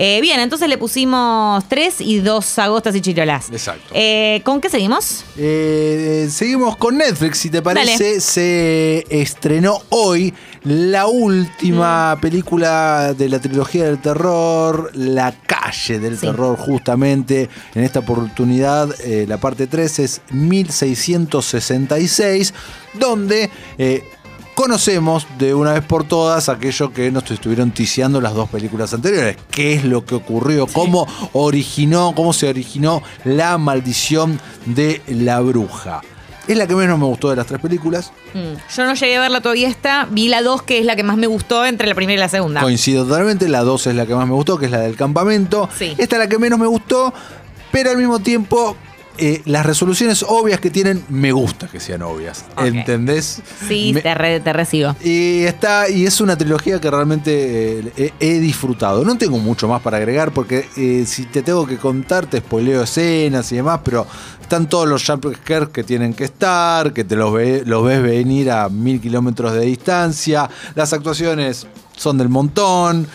Eh, 0.00 0.20
bien, 0.20 0.38
entonces 0.38 0.68
le 0.68 0.78
pusimos 0.78 1.64
tres 1.68 2.00
y 2.00 2.20
dos 2.20 2.56
agostas 2.58 2.94
y 2.94 3.00
chirolas. 3.00 3.48
Exacto. 3.50 3.90
Eh, 3.94 4.40
¿Con 4.44 4.60
qué 4.60 4.70
seguimos? 4.70 5.24
Eh, 5.36 6.28
seguimos 6.30 6.76
con 6.76 6.98
Netflix, 6.98 7.38
si 7.38 7.50
te 7.50 7.62
parece. 7.62 8.04
Dale. 8.04 8.20
Se 8.20 9.04
estrenó 9.10 9.80
hoy 9.88 10.32
la 10.62 11.08
última 11.08 12.14
Mm. 12.16 12.20
película 12.20 13.12
de 13.14 13.28
la 13.28 13.40
trilogía 13.40 13.84
del 13.86 13.98
terror, 14.00 14.90
La 14.94 15.32
calle 15.32 15.98
del 15.98 16.14
Sí. 16.16 16.26
terror, 16.26 16.56
justamente. 16.58 17.48
En 17.74 17.82
esta 17.84 17.98
oportunidad, 18.00 18.88
eh, 19.00 19.24
la 19.28 19.38
parte 19.38 19.66
3 19.66 19.98
es 19.98 20.20
1666, 20.30 22.54
donde... 22.94 23.50
Conocemos 24.58 25.24
de 25.38 25.54
una 25.54 25.74
vez 25.74 25.84
por 25.84 26.02
todas 26.02 26.48
aquello 26.48 26.92
que 26.92 27.12
nos 27.12 27.30
estuvieron 27.30 27.70
ticiando 27.70 28.20
las 28.20 28.34
dos 28.34 28.48
películas 28.48 28.92
anteriores. 28.92 29.36
¿Qué 29.52 29.74
es 29.74 29.84
lo 29.84 30.04
que 30.04 30.16
ocurrió? 30.16 30.66
¿Cómo 30.66 31.06
originó, 31.32 32.12
cómo 32.16 32.32
se 32.32 32.48
originó 32.48 33.00
la 33.22 33.56
maldición 33.56 34.40
de 34.66 35.00
la 35.06 35.38
bruja? 35.38 36.00
Es 36.48 36.56
la 36.56 36.66
que 36.66 36.74
menos 36.74 36.98
me 36.98 37.04
gustó 37.04 37.30
de 37.30 37.36
las 37.36 37.46
tres 37.46 37.60
películas. 37.60 38.10
Mm, 38.34 38.54
Yo 38.76 38.84
no 38.84 38.94
llegué 38.94 39.16
a 39.16 39.20
verla 39.20 39.40
todavía 39.40 39.68
esta, 39.68 40.08
vi 40.10 40.26
la 40.26 40.42
dos 40.42 40.62
que 40.62 40.80
es 40.80 40.84
la 40.84 40.96
que 40.96 41.04
más 41.04 41.18
me 41.18 41.28
gustó 41.28 41.64
entre 41.64 41.86
la 41.86 41.94
primera 41.94 42.18
y 42.18 42.20
la 42.20 42.28
segunda. 42.28 42.60
Coincido 42.60 43.04
totalmente. 43.06 43.48
La 43.48 43.60
dos 43.62 43.86
es 43.86 43.94
la 43.94 44.06
que 44.06 44.16
más 44.16 44.26
me 44.26 44.34
gustó, 44.34 44.58
que 44.58 44.64
es 44.66 44.72
la 44.72 44.80
del 44.80 44.96
campamento. 44.96 45.68
Sí. 45.78 45.94
Esta 45.98 46.16
es 46.16 46.18
la 46.22 46.28
que 46.28 46.36
menos 46.40 46.58
me 46.58 46.66
gustó, 46.66 47.14
pero 47.70 47.92
al 47.92 47.96
mismo 47.96 48.18
tiempo 48.18 48.76
eh, 49.18 49.42
las 49.44 49.66
resoluciones 49.66 50.24
obvias 50.26 50.60
que 50.60 50.70
tienen, 50.70 51.04
me 51.08 51.32
gusta 51.32 51.68
que 51.68 51.80
sean 51.80 52.02
obvias. 52.02 52.44
Ok. 52.56 52.64
¿Entendés? 52.66 53.42
Sí, 53.68 53.92
Me- 53.94 54.00
te, 54.00 54.14
re- 54.14 54.40
te 54.40 54.52
recibo. 54.52 54.94
Y 55.02 55.42
está, 55.42 55.88
y 55.88 56.06
es 56.06 56.20
una 56.20 56.36
trilogía 56.38 56.80
que 56.80 56.90
realmente 56.90 57.92
eh, 57.96 58.12
he, 58.20 58.38
disfrutado. 58.40 59.04
No 59.04 59.18
tengo 59.18 59.38
mucho 59.38 59.68
más 59.68 59.82
para 59.82 59.96
agregar 59.98 60.32
porque 60.32 60.68
eh, 60.76 61.04
si 61.06 61.24
te 61.26 61.42
tengo 61.42 61.66
que 61.66 61.76
contar, 61.76 62.26
te 62.26 62.38
spoileo 62.38 62.82
escenas 62.82 63.50
y 63.52 63.56
demás, 63.56 63.80
pero 63.84 64.06
están 64.40 64.68
todos 64.68 64.88
los 64.88 65.04
jumpscares 65.04 65.68
que 65.68 65.84
tienen 65.84 66.14
que 66.14 66.24
estar, 66.24 66.92
que 66.92 67.04
te 67.04 67.16
los, 67.16 67.32
ve- 67.32 67.62
los 67.66 67.84
ves 67.84 68.02
venir 68.02 68.50
a 68.50 68.68
mil 68.68 69.00
kilómetros 69.00 69.52
de 69.52 69.60
distancia. 69.62 70.48
Las 70.74 70.92
actuaciones 70.92 71.66
son 71.96 72.16
del 72.18 72.28
montón. 72.28 73.06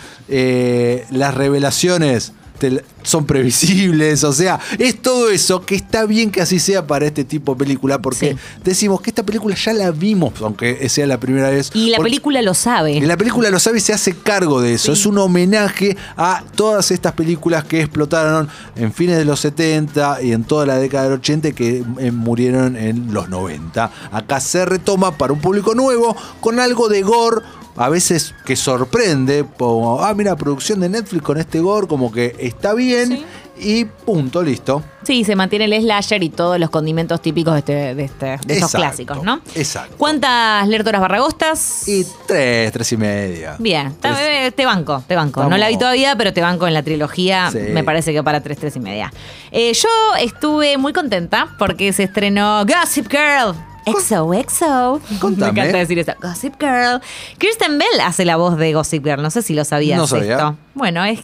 las 1.10 1.34
revelaciones 1.34 2.32
te- 2.70 2.84
son 3.02 3.26
previsibles, 3.26 4.24
o 4.24 4.32
sea, 4.32 4.58
es 4.78 5.00
todo 5.00 5.30
eso 5.30 5.64
que 5.64 5.74
está 5.74 6.06
bien 6.06 6.30
que 6.30 6.40
así 6.40 6.58
sea 6.58 6.86
para 6.86 7.06
este 7.06 7.24
tipo 7.24 7.52
de 7.54 7.58
película, 7.58 8.00
porque 8.00 8.30
Sí. 8.32 8.36
decimos 8.64 9.00
que 9.00 9.10
esta 9.10 9.22
película 9.22 9.54
ya 9.54 9.72
la 9.74 9.90
vimos, 9.90 10.32
aunque 10.40 10.88
sea 10.88 11.06
la 11.06 11.18
primera 11.20 11.50
vez. 11.50 11.70
Y 11.74 11.90
la 11.90 11.98
película 11.98 12.40
lo 12.42 12.54
sabe. 12.54 12.92
y 12.92 13.00
la 13.02 13.16
película 13.16 13.50
lo 13.50 13.58
sabe 13.58 13.78
y 13.78 13.80
se 13.80 13.92
hace 13.92 14.14
cargo 14.14 14.60
de 14.60 14.74
eso. 14.74 14.94
Sí. 14.94 15.00
Es 15.00 15.06
un 15.06 15.18
homenaje 15.18 15.96
a 16.16 16.42
todas 16.54 16.90
estas 16.90 17.12
películas 17.12 17.64
que 17.64 17.80
explotaron 17.80 18.48
en 18.76 18.92
fines 18.92 19.18
de 19.18 19.24
los 19.24 19.40
70 19.40 20.22
y 20.22 20.32
en 20.32 20.44
toda 20.44 20.64
la 20.66 20.76
década 20.78 21.04
del 21.04 21.12
80 21.14 21.48
y 21.48 21.52
que 21.52 21.84
eh, 21.98 22.10
murieron 22.10 22.76
en 22.76 23.12
los 23.12 23.28
90. 23.28 23.90
Acá 24.12 24.40
se 24.40 24.64
retoma 24.64 25.16
para 25.18 25.32
un 25.32 25.40
público 25.40 25.74
nuevo 25.74 26.16
con 26.40 26.58
algo 26.58 26.88
de 26.88 27.02
gore. 27.02 27.42
A 27.76 27.88
veces 27.88 28.34
que 28.44 28.54
sorprende, 28.56 29.44
como, 29.58 30.00
ah, 30.02 30.14
mira, 30.14 30.36
producción 30.36 30.80
de 30.80 30.88
Netflix 30.88 31.22
con 31.22 31.38
este 31.38 31.60
gore, 31.60 31.86
como 31.88 32.12
que 32.12 32.36
está 32.38 32.72
bien 32.74 33.08
Sí. 33.08 33.24
y 33.56 33.84
punto, 33.84 34.42
listo. 34.42 34.82
Sí, 35.04 35.24
se 35.24 35.34
mantiene 35.36 35.64
el 35.66 35.82
slasher 35.82 36.22
y 36.22 36.28
todos 36.30 36.58
los 36.60 36.70
condimentos 36.70 37.20
típicos 37.20 37.52
de, 37.54 37.58
este, 37.58 37.94
de, 37.94 38.04
este- 38.04 38.38
de 38.46 38.54
estos 38.54 38.72
clásicos, 38.72 39.22
¿no? 39.24 39.40
exacto. 39.56 39.94
¿Cuántas 39.98 40.66
lertoras 40.68 41.00
barragostas? 41.00 41.86
Y 41.88 42.06
tres, 42.26 42.70
tres 42.72 42.92
y 42.92 42.96
media. 42.96 43.56
Bien, 43.58 43.94
Tres- 44.00 44.16
eh, 44.20 44.52
te 44.54 44.64
banco, 44.66 45.02
te 45.06 45.16
banco. 45.16 45.42
No 45.44 45.56
la 45.56 45.68
vi 45.68 45.76
todavía, 45.76 46.14
pero 46.16 46.32
te 46.32 46.40
banco 46.40 46.66
en 46.68 46.74
la 46.74 46.82
trilogía. 46.84 47.50
Sí. 47.50 47.58
Me 47.72 47.82
parece 47.84 48.12
que 48.12 48.22
para 48.22 48.40
3, 48.40 48.56
3 48.58 48.76
y 48.76 48.80
media. 48.80 49.12
Eh, 49.50 49.72
yo 49.74 49.88
estuve 50.20 50.78
muy 50.78 50.92
contenta 50.92 51.54
porque 51.58 51.92
se 51.92 52.04
estrenó 52.04 52.64
Gossip 52.64 53.08
Girl. 53.10 53.54
XOXO. 53.86 55.00
Contame. 55.20 55.52
Me 55.52 55.60
encanta 55.60 55.78
decir 55.78 55.98
eso. 55.98 56.12
Gossip 56.20 56.54
Girl. 56.60 57.00
Kristen 57.38 57.78
Bell 57.78 58.00
hace 58.02 58.24
la 58.24 58.36
voz 58.36 58.56
de 58.56 58.72
Gossip 58.72 59.04
Girl. 59.04 59.22
No 59.22 59.30
sé 59.30 59.42
si 59.42 59.54
lo 59.54 59.64
sabías 59.64 59.98
No 59.98 60.06
sabía. 60.06 60.32
esto. 60.32 60.56
Bueno, 60.74 61.04
es, 61.04 61.20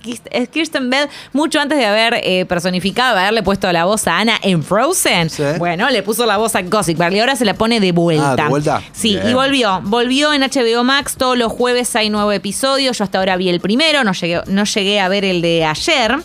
Kirsten 0.48 0.90
Bell 0.90 1.08
mucho 1.32 1.58
antes 1.60 1.76
de 1.78 1.84
haber 1.84 2.20
eh, 2.22 2.44
personificado, 2.46 3.16
de 3.16 3.22
haberle 3.22 3.42
puesto 3.42 3.70
la 3.72 3.84
voz 3.84 4.06
a 4.06 4.18
Anna 4.18 4.34
en 4.42 4.62
Frozen. 4.62 5.28
Sí. 5.28 5.42
Bueno, 5.58 5.90
le 5.90 6.02
puso 6.04 6.24
la 6.24 6.36
voz 6.36 6.54
a 6.54 6.62
Gossip 6.62 6.96
Girl 7.00 7.14
y 7.14 7.20
ahora 7.20 7.34
se 7.34 7.44
la 7.44 7.54
pone 7.54 7.80
de 7.80 7.90
vuelta. 7.92 8.32
Ah, 8.32 8.36
¿de 8.36 8.48
vuelta? 8.48 8.82
Sí, 8.92 9.16
Bien. 9.16 9.30
y 9.30 9.34
volvió. 9.34 9.80
Volvió 9.82 10.32
en 10.32 10.42
HBO 10.42 10.84
Max. 10.84 11.16
Todos 11.16 11.36
los 11.36 11.50
jueves 11.52 11.94
hay 11.96 12.10
nuevo 12.10 12.30
episodio. 12.30 12.92
Yo 12.92 13.04
hasta 13.04 13.18
ahora 13.18 13.36
vi 13.36 13.48
el 13.48 13.60
primero, 13.60 14.04
no 14.04 14.12
llegué, 14.12 14.40
no 14.46 14.64
llegué 14.64 15.00
a 15.00 15.08
ver 15.08 15.24
el 15.24 15.42
de 15.42 15.64
ayer. 15.64 16.16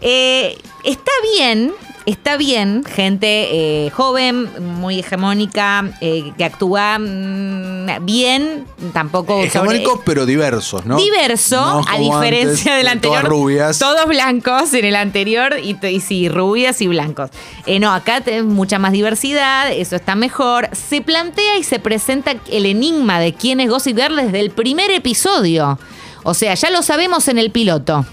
Eh, 0.00 0.56
está 0.84 1.10
bien. 1.36 1.72
Está 2.08 2.38
bien, 2.38 2.84
gente 2.84 3.26
eh, 3.86 3.90
joven, 3.90 4.48
muy 4.78 5.00
hegemónica, 5.00 5.90
eh, 6.00 6.32
que 6.38 6.44
actúa 6.44 6.98
mm, 6.98 8.02
bien, 8.06 8.64
tampoco 8.94 9.34
sobre- 9.34 9.46
Hegemónicos, 9.48 10.00
pero 10.06 10.24
diversos, 10.24 10.86
¿no? 10.86 10.96
diverso, 10.96 11.56
No 11.56 11.82
a 11.86 11.98
diferencia 11.98 12.72
antes, 12.72 12.76
del 12.78 12.88
anterior. 12.88 13.18
Todas 13.20 13.28
rubias. 13.30 13.78
Todos 13.78 14.06
blancos 14.06 14.72
en 14.72 14.86
el 14.86 14.96
anterior 14.96 15.56
y, 15.62 15.76
y 15.86 16.00
sí, 16.00 16.30
rubias 16.30 16.80
y 16.80 16.86
blancos. 16.86 17.28
Eh, 17.66 17.78
no, 17.78 17.92
acá 17.92 18.22
tenemos 18.22 18.54
mucha 18.54 18.78
más 18.78 18.92
diversidad, 18.92 19.70
eso 19.70 19.94
está 19.94 20.14
mejor. 20.14 20.70
Se 20.72 21.02
plantea 21.02 21.58
y 21.58 21.62
se 21.62 21.78
presenta 21.78 22.36
el 22.50 22.64
enigma 22.64 23.20
de 23.20 23.34
quién 23.34 23.60
es 23.60 23.68
Gossip 23.68 23.98
Girl 23.98 24.16
desde 24.16 24.40
el 24.40 24.50
primer 24.50 24.90
episodio. 24.92 25.78
O 26.22 26.32
sea, 26.32 26.54
ya 26.54 26.70
lo 26.70 26.80
sabemos 26.82 27.28
en 27.28 27.36
el 27.36 27.50
piloto. 27.50 28.06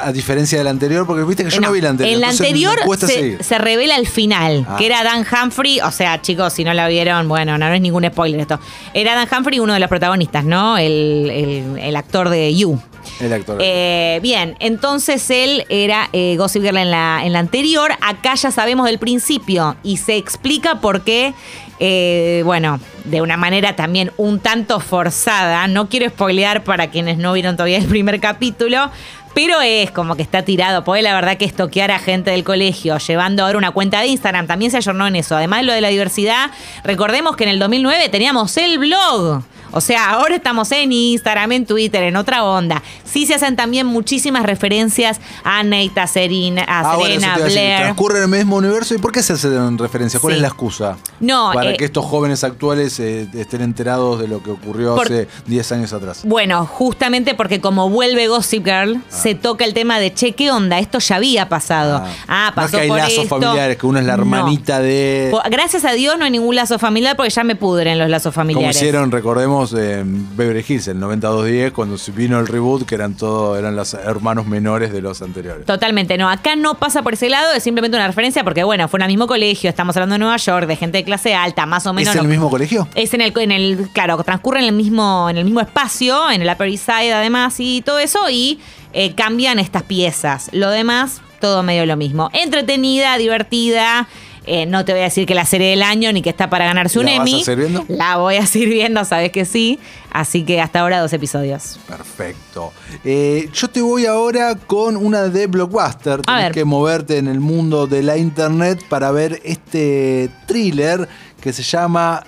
A 0.00 0.12
diferencia 0.12 0.58
del 0.58 0.66
anterior, 0.66 1.06
porque 1.06 1.24
viste 1.24 1.44
que 1.44 1.50
yo 1.50 1.60
no, 1.60 1.72
vi 1.72 1.78
el 1.78 1.86
anterior. 1.86 2.14
En 2.14 2.20
la 2.20 2.30
entonces 2.30 2.46
anterior 2.46 3.38
se, 3.42 3.58
revela 3.58 3.94
al 3.96 4.06
final, 4.06 4.66
Ah. 4.68 4.76
que 4.78 4.86
era 4.86 5.02
Dan 5.02 5.24
Humphrey. 5.24 5.80
O 5.80 5.90
sea, 5.90 6.20
chicos, 6.20 6.52
si 6.52 6.64
no 6.64 6.74
la 6.74 6.88
vieron, 6.88 7.26
bueno, 7.28 7.56
no, 7.56 7.68
no 7.68 7.74
es 7.74 7.80
ningún 7.80 8.04
spoiler 8.06 8.40
esto. 8.40 8.60
Era 8.92 9.14
Dan 9.14 9.28
Humphrey, 9.34 9.60
uno 9.60 9.72
de 9.72 9.80
los 9.80 9.88
protagonistas, 9.88 10.44
¿no? 10.44 10.76
El, 10.78 11.30
el- 11.30 11.78
el 11.78 11.96
actor 11.96 12.28
de 12.28 12.54
You. 12.54 12.78
El 13.20 13.32
actor. 13.32 13.58
Eh, 13.60 14.18
bien, 14.22 14.56
entonces 14.60 15.28
él 15.30 15.64
era 15.68 16.08
eh, 16.12 16.36
Gossip 16.38 16.62
Girl 16.62 16.78
en 16.78 16.90
la, 16.90 17.20
en 17.24 17.32
la 17.34 17.38
anterior. 17.38 17.92
Acá 18.00 18.34
ya 18.34 18.50
sabemos 18.50 18.86
del 18.86 18.98
principio 18.98 19.76
y 19.82 19.98
se 19.98 20.16
explica 20.16 20.80
por 20.80 21.02
qué, 21.02 21.34
eh, 21.80 22.42
bueno, 22.44 22.80
de 23.04 23.20
una 23.20 23.36
manera 23.36 23.76
también 23.76 24.12
un 24.16 24.40
tanto 24.40 24.80
forzada. 24.80 25.66
No 25.68 25.88
quiero 25.88 26.08
spoilear 26.08 26.64
para 26.64 26.90
quienes 26.90 27.18
no 27.18 27.32
vieron 27.32 27.56
todavía 27.56 27.78
el 27.78 27.86
primer 27.86 28.20
capítulo. 28.20 28.90
Pero 29.34 29.60
es 29.60 29.90
como 29.90 30.14
que 30.16 30.22
está 30.22 30.42
tirado, 30.42 30.84
porque 30.84 31.02
la 31.02 31.14
verdad 31.14 31.36
que 31.36 31.44
estoquear 31.44 31.90
a 31.90 31.98
gente 31.98 32.30
del 32.30 32.44
colegio, 32.44 32.98
llevando 32.98 33.44
ahora 33.44 33.58
una 33.58 33.72
cuenta 33.72 34.00
de 34.00 34.06
Instagram, 34.06 34.46
también 34.46 34.70
se 34.70 34.76
ayornó 34.76 35.06
en 35.06 35.16
eso. 35.16 35.36
Además 35.36 35.60
de 35.60 35.66
lo 35.66 35.72
de 35.72 35.80
la 35.80 35.88
diversidad, 35.88 36.50
recordemos 36.84 37.36
que 37.36 37.44
en 37.44 37.50
el 37.50 37.58
2009 37.58 38.08
teníamos 38.10 38.56
el 38.56 38.78
blog. 38.78 39.42
O 39.76 39.80
sea, 39.80 40.10
ahora 40.10 40.36
estamos 40.36 40.70
en 40.70 40.92
Instagram, 40.92 41.50
en 41.50 41.66
Twitter, 41.66 42.04
en 42.04 42.14
otra 42.14 42.44
onda. 42.44 42.80
Sí 43.02 43.26
se 43.26 43.34
hacen 43.34 43.56
también 43.56 43.88
muchísimas 43.88 44.44
referencias 44.46 45.20
a 45.42 45.64
Nate, 45.64 45.98
a 46.00 46.06
Serena, 46.06 46.62
a 46.68 46.92
Ah, 46.92 46.96
bueno, 46.96 47.06
Serena 47.20 47.26
iba 47.36 47.44
a 47.44 47.48
Blair. 47.48 47.76
Transcurre 47.80 48.18
en 48.18 48.22
el 48.24 48.30
mismo 48.30 48.54
universo. 48.58 48.94
¿Y 48.94 48.98
por 48.98 49.10
qué 49.10 49.20
se 49.24 49.32
hacen 49.32 49.76
referencia? 49.76 50.20
¿Cuál 50.20 50.34
Sí. 50.34 50.36
es 50.36 50.42
la 50.42 50.46
excusa? 50.48 50.96
No, 51.18 51.50
Para 51.52 51.72
eh, 51.72 51.76
que 51.76 51.86
estos 51.86 52.04
jóvenes 52.04 52.44
actuales 52.44 53.00
eh, 53.00 53.26
estén 53.34 53.62
enterados 53.62 54.20
de 54.20 54.28
lo 54.28 54.40
que 54.44 54.52
ocurrió 54.52 54.94
Por- 54.94 55.06
hace 55.06 55.26
10 55.46 55.72
años 55.72 55.92
atrás. 55.92 56.20
Bueno, 56.22 56.66
justamente 56.66 57.34
porque 57.34 57.60
como 57.60 57.90
vuelve 57.90 58.28
Gossip 58.28 58.64
Girl, 58.64 59.02
se 59.24 59.34
toca 59.34 59.64
el 59.64 59.74
tema 59.74 59.98
de, 59.98 60.14
che, 60.14 60.32
¿qué 60.32 60.50
onda? 60.52 60.78
Esto 60.78 60.98
ya 61.00 61.16
había 61.16 61.48
pasado. 61.48 62.04
Ah, 62.28 62.52
no 62.54 62.62
es 62.62 62.66
pasó 62.66 62.76
que 62.76 62.82
hay 62.84 62.88
por 62.88 62.98
lazos 62.98 63.12
esto. 63.24 63.40
familiares, 63.40 63.76
que 63.76 63.86
uno 63.86 63.98
es 63.98 64.04
la 64.06 64.16
No. 64.16 64.22
hermanita 64.22 64.78
de. 64.80 65.32
Gracias 65.50 65.84
a 65.84 65.92
Dios 65.92 66.16
no 66.18 66.24
hay 66.26 66.30
ningún 66.30 66.54
lazo 66.54 66.78
familiar 66.78 67.16
porque 67.16 67.30
ya 67.30 67.42
me 67.42 67.56
pudren 67.56 67.98
los 67.98 68.08
lazos 68.08 68.32
Como 68.34 68.42
familiares. 68.46 68.76
hicieron, 68.76 69.10
recordemos, 69.10 69.72
en 69.74 70.36
Beverly 70.36 70.64
Hills, 70.68 70.88
el 70.88 71.00
9210, 71.00 71.72
cuando 71.72 71.96
vino 72.14 72.38
el 72.38 72.46
reboot, 72.46 72.84
que 72.86 72.94
eran 72.94 73.14
todos, 73.16 73.58
eran 73.58 73.74
los 73.74 73.94
hermanos 73.94 74.46
menores 74.46 74.92
de 74.92 75.00
los 75.00 75.22
anteriores. 75.22 75.64
Totalmente, 75.66 76.16
no. 76.18 76.28
Acá 76.28 76.54
no 76.54 76.74
pasa 76.74 77.02
por 77.02 77.14
ese 77.14 77.28
lado, 77.28 77.52
es 77.54 77.62
simplemente 77.62 77.96
una 77.96 78.06
referencia 78.06 78.44
porque, 78.44 78.62
bueno, 78.62 78.86
fue 78.88 78.98
en 78.98 79.02
el 79.04 79.08
mismo 79.08 79.26
colegio, 79.26 79.70
estamos 79.70 79.96
hablando 79.96 80.14
de 80.14 80.18
Nueva 80.18 80.36
York, 80.36 80.66
de 80.66 80.76
gente 80.76 80.98
de 80.98 81.04
clase 81.04 81.34
alta, 81.34 81.64
más 81.66 81.86
o 81.86 81.92
menos. 81.92 82.14
¿Es 82.14 82.20
el 82.20 82.26
no- 82.26 82.30
mismo 82.30 82.50
colegio? 82.50 82.86
Es 82.94 83.14
en 83.14 83.22
el, 83.22 83.32
en 83.38 83.50
el, 83.52 83.88
claro, 83.94 84.22
transcurre 84.22 84.58
en 84.60 84.66
el 84.66 84.72
mismo, 84.72 85.28
en 85.30 85.38
el 85.38 85.44
mismo 85.44 85.60
espacio, 85.60 86.30
en 86.30 86.42
el 86.42 86.48
Upper 86.50 86.68
East 86.68 86.84
Side 86.86 87.12
además 87.14 87.54
y 87.58 87.80
todo 87.82 87.98
eso, 87.98 88.28
y 88.30 88.58
eh, 88.94 89.14
cambian 89.14 89.58
estas 89.58 89.82
piezas. 89.82 90.48
Lo 90.52 90.70
demás, 90.70 91.20
todo 91.40 91.62
medio 91.62 91.84
lo 91.84 91.96
mismo. 91.96 92.30
Entretenida, 92.32 93.18
divertida. 93.18 94.08
eh, 94.46 94.66
no 94.66 94.84
te 94.84 94.92
voy 94.92 95.00
a 95.00 95.04
decir 95.04 95.26
que 95.26 95.34
la 95.34 95.44
serie 95.46 95.70
del 95.70 95.82
año 95.82 96.12
ni 96.12 96.20
que 96.22 96.28
está 96.30 96.48
para 96.50 96.66
ganarse 96.66 96.98
un 96.98 97.06
¿La 97.06 97.12
vas 97.12 97.20
a 97.20 97.22
Emmy. 97.30 97.44
seguir 97.44 97.58
viendo? 97.66 97.84
La 97.88 98.16
voy 98.18 98.36
a 98.36 98.46
seguir 98.46 98.68
viendo, 98.68 99.04
sabes 99.04 99.32
que 99.32 99.44
sí. 99.44 99.78
Así 100.12 100.44
que 100.44 100.60
hasta 100.60 100.80
ahora 100.80 101.00
dos 101.00 101.12
episodios. 101.12 101.78
Perfecto. 101.88 102.72
Eh, 103.04 103.48
yo 103.52 103.68
te 103.68 103.80
voy 103.82 104.06
ahora 104.06 104.54
con 104.54 104.96
una 104.96 105.22
de 105.24 105.46
Blockbuster. 105.46 106.20
Tienes 106.22 106.44
ver. 106.44 106.52
que 106.52 106.64
moverte 106.64 107.18
en 107.18 107.26
el 107.28 107.40
mundo 107.40 107.86
de 107.86 108.02
la 108.02 108.16
internet 108.16 108.84
para 108.88 109.10
ver 109.10 109.40
este 109.44 110.30
thriller 110.46 111.08
que 111.40 111.52
se 111.52 111.62
llama 111.62 112.22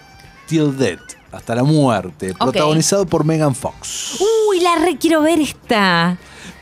Till 0.46 0.76
Death, 0.76 1.00
hasta 1.32 1.54
la 1.54 1.64
muerte, 1.64 2.35
protagonizado 2.35 3.04
por 3.06 3.25
Megan 3.25 3.54
Fox. 3.54 4.18
Uy, 4.49 4.61
la 4.61 4.76
re 4.76 4.96
quiero 4.96 5.20
ver 5.23 5.38
esta. 5.40 6.16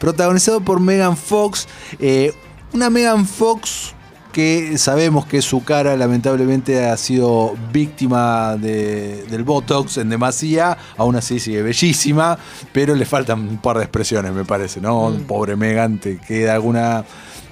Protagonizado 0.09 0.61
por 0.61 0.81
Megan 0.81 1.17
Fox. 1.17 1.67
eh, 1.99 2.35
una 2.75 2.91
Megan 2.91 3.25
Fox 3.25 3.95
que 4.33 4.77
sabemos 4.77 5.25
que 5.25 5.41
su 5.41 5.65
cara 5.65 5.97
lamentablemente 5.97 6.85
ha 6.85 6.95
sido 6.99 7.55
víctima 7.73 8.57
de- 8.59 9.23
del 9.31 9.45
Botox 9.45 9.97
en 9.97 10.11
demasía, 10.11 10.77
aún 10.99 11.17
así 11.17 11.41
sigue 11.41 11.63
bellísima, 11.63 12.37
pero 12.73 12.95
le 12.95 13.07
faltan 13.07 13.49
un 13.49 13.57
par 13.57 13.79
de 13.79 13.85
expresiones, 13.85 14.33
me 14.35 14.45
parece, 14.45 14.79
¿no? 14.83 15.09
Mm. 15.09 15.21
Pobre 15.23 15.57
Megan, 15.57 15.99
te 15.99 16.19
queda 16.19 16.53
alguna, 16.53 17.05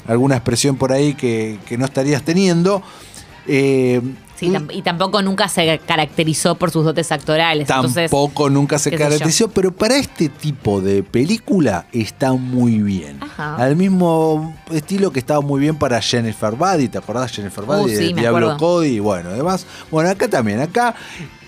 alguna 0.06 0.35
expresión 0.37 0.76
por 0.76 0.92
ahí 0.92 1.14
que, 1.14 1.59
que 1.64 1.78
no 1.78 1.87
estarías 1.87 2.23
teniendo. 2.23 2.82
Eh, 3.47 4.02
Sí, 4.46 4.50
tam- 4.50 4.68
y 4.75 4.82
tampoco 4.82 5.22
nunca 5.22 5.49
se 5.49 5.78
caracterizó 5.87 6.54
por 6.56 6.70
sus 6.70 6.84
dotes 6.84 7.12
actorales. 7.12 7.68
entonces, 7.70 8.11
Tampoco 8.11 8.50
nunca 8.50 8.78
se 8.78 8.90
caracterizó, 8.90 9.49
pero 9.49 9.72
para 9.72 9.96
este 9.96 10.28
tipo 10.28 10.80
de 10.80 11.02
película 11.02 11.87
está 11.92 12.32
muy 12.32 12.78
bien. 12.80 13.18
Ajá. 13.22 13.56
Al 13.56 13.76
mismo 13.76 14.54
estilo 14.70 15.12
que 15.12 15.18
estaba 15.20 15.40
muy 15.40 15.61
bien 15.61 15.76
para 15.76 16.00
Jennifer 16.00 16.54
Buddy, 16.54 16.88
¿te 16.88 16.99
acordás 16.99 17.30
Jennifer 17.32 17.64
Buddy 17.64 17.82
Uh, 17.82 17.87
de 17.88 17.96
sí, 18.08 18.14
me 18.14 18.20
Diablo 18.22 18.50
acuerdo. 18.52 18.58
Cody? 18.58 18.88
Y 18.88 18.99
bueno, 18.99 19.30
además, 19.30 19.66
bueno, 19.90 20.11
acá 20.11 20.28
también, 20.28 20.61
acá, 20.61 20.94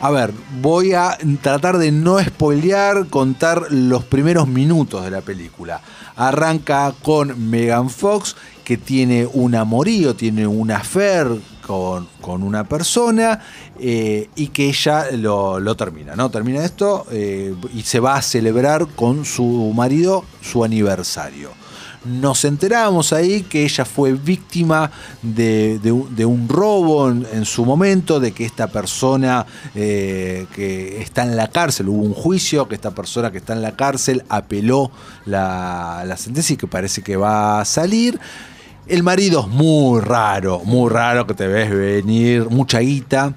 a 0.00 0.10
ver, 0.10 0.32
voy 0.60 0.92
a 0.94 1.16
tratar 1.42 1.78
de 1.78 1.90
no 1.92 2.22
spoilear, 2.22 3.06
contar 3.08 3.66
los 3.70 4.04
primeros 4.04 4.46
minutos 4.48 5.04
de 5.04 5.10
la 5.10 5.20
película. 5.20 5.80
Arranca 6.16 6.94
con 7.02 7.50
Megan 7.50 7.90
Fox, 7.90 8.36
que 8.62 8.76
tiene 8.76 9.26
un 9.32 9.54
amorío, 9.54 10.14
tiene 10.14 10.46
un 10.46 10.70
affair 10.70 11.26
con, 11.66 12.06
una 12.42 12.64
persona 12.64 13.40
eh, 13.78 14.28
y 14.37 14.49
que 14.49 14.68
ella 14.68 15.11
lo, 15.12 15.76
termina, 15.76 16.14
¿no? 16.16 16.30
Termina 16.30 16.64
esto 16.64 17.06
eh, 17.11 17.54
y 17.75 17.83
se 17.83 18.00
va 18.00 18.16
a 18.16 18.23
celebrar 18.23 18.87
con 18.94 19.25
su 19.25 19.73
marido 19.75 20.25
su 20.40 20.64
aniversario. 20.64 21.50
Nos 22.04 22.44
enteramos 22.44 23.14
ahí 23.14 23.42
que 23.44 23.64
ella 23.64 23.87
fue 23.87 24.12
víctima 24.12 24.90
de, 25.23 25.80
un, 26.23 26.49
robo 26.50 27.09
en, 27.09 27.26
en 27.33 27.47
su 27.47 27.64
momento, 27.64 28.21
de 28.21 28.33
que 28.33 28.44
esta 28.44 28.66
persona 28.66 29.47
eh, 29.75 30.47
que 30.54 31.00
está 31.00 31.23
en 31.23 31.35
la 31.35 31.49
cárcel, 31.49 31.88
hubo 31.88 32.02
un 32.02 32.12
juicio, 32.12 32.68
que 32.68 32.75
esta 32.75 32.90
persona 32.90 33.30
que 33.30 33.38
está 33.38 33.54
en 33.54 33.62
la 33.62 33.75
cárcel 33.75 34.23
apeló 34.28 34.90
la, 35.25 36.04
la 36.04 36.18
sentencia 36.18 36.52
y 36.52 36.56
que 36.59 36.66
parece 36.66 37.00
que 37.00 37.16
va 37.16 37.62
a 37.62 37.64
salir. 37.64 38.21
El 38.87 39.03
marido 39.03 39.41
es 39.41 39.49
muy 39.49 40.00
raro, 40.00 40.61
muy 40.64 40.91
raro 40.91 41.26
que 41.26 41.35
te 41.35 41.47
ves 41.47 41.71
venir, 41.71 42.49
mucha 42.50 42.81
guita. 42.81 43.33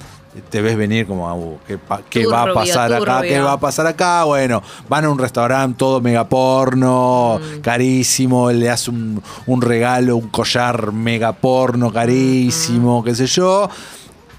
Te 0.52 0.62
ves 0.62 0.78
venir 0.78 1.08
como, 1.08 1.34
"Uh, 1.36 1.58
¿qué, 1.66 1.80
qué 2.12 2.28
va 2.28 2.42
a 2.42 2.46
Turbio, 2.46 2.54
pasar 2.62 2.94
acá? 2.94 3.22
¿Qué 3.24 3.40
va 3.40 3.54
a 3.54 3.60
pasar 3.60 3.88
acá? 3.88 4.24
Bueno, 4.26 4.62
van 4.88 5.06
a 5.06 5.10
un 5.10 5.18
restaurante 5.18 5.78
todo 5.80 6.00
mega 6.00 6.28
porno, 6.30 7.40
Mm. 7.40 7.62
carísimo, 7.62 8.52
le 8.52 8.70
hace 8.70 8.92
un, 8.92 9.24
un 9.48 9.62
regalo, 9.62 10.16
un 10.18 10.28
collar 10.28 10.92
mega 10.92 11.32
porno 11.34 11.92
carísimo, 11.92 13.04
qué 13.04 13.16
sé 13.16 13.26
yo. 13.26 13.68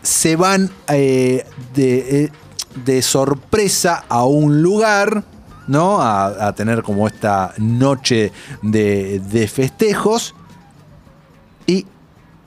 Se 0.03 0.37
van 0.37 0.71
eh, 0.89 1.45
de, 1.75 2.25
eh, 2.25 2.33
de 2.85 3.03
sorpresa 3.03 4.05
a 4.09 4.25
un 4.25 4.63
lugar, 4.63 5.25
¿no? 5.67 6.01
A, 6.01 6.47
a 6.47 6.53
tener 6.55 6.83
como 6.85 7.09
esta 7.09 7.55
noche 7.59 8.31
de, 8.63 9.19
de 9.19 9.49
festejos. 9.49 10.35
Y 11.69 11.87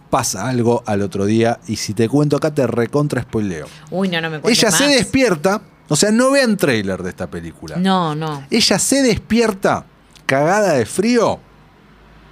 pasa 0.09 0.49
algo 0.49 0.83
al 0.85 1.01
otro 1.01 1.25
día. 1.25 1.59
Y 1.67 1.77
si 1.77 1.93
te 1.93 2.09
cuento 2.09 2.35
acá, 2.35 2.53
te 2.53 2.67
recontra 2.67 3.21
spoileo. 3.21 3.67
Uy, 3.91 4.09
no, 4.09 4.19
no 4.19 4.29
me 4.29 4.41
Ella 4.43 4.71
se 4.71 4.87
despierta. 4.87 5.61
O 5.87 5.95
sea, 5.95 6.11
no 6.11 6.31
vean 6.31 6.57
trailer 6.57 7.01
de 7.03 7.09
esta 7.11 7.27
película. 7.29 7.75
No, 7.77 8.15
no. 8.15 8.43
Ella 8.49 8.79
se 8.79 9.01
despierta 9.03 9.85
cagada 10.25 10.73
de 10.73 10.85
frío 10.85 11.39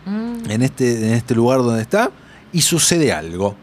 Mm. 0.05 0.50
en 0.50 0.62
este, 0.63 1.08
en 1.08 1.13
este 1.13 1.36
lugar 1.36 1.60
donde 1.60 1.81
está 1.81 2.10
y 2.51 2.62
sucede 2.62 3.12
algo. 3.13 3.55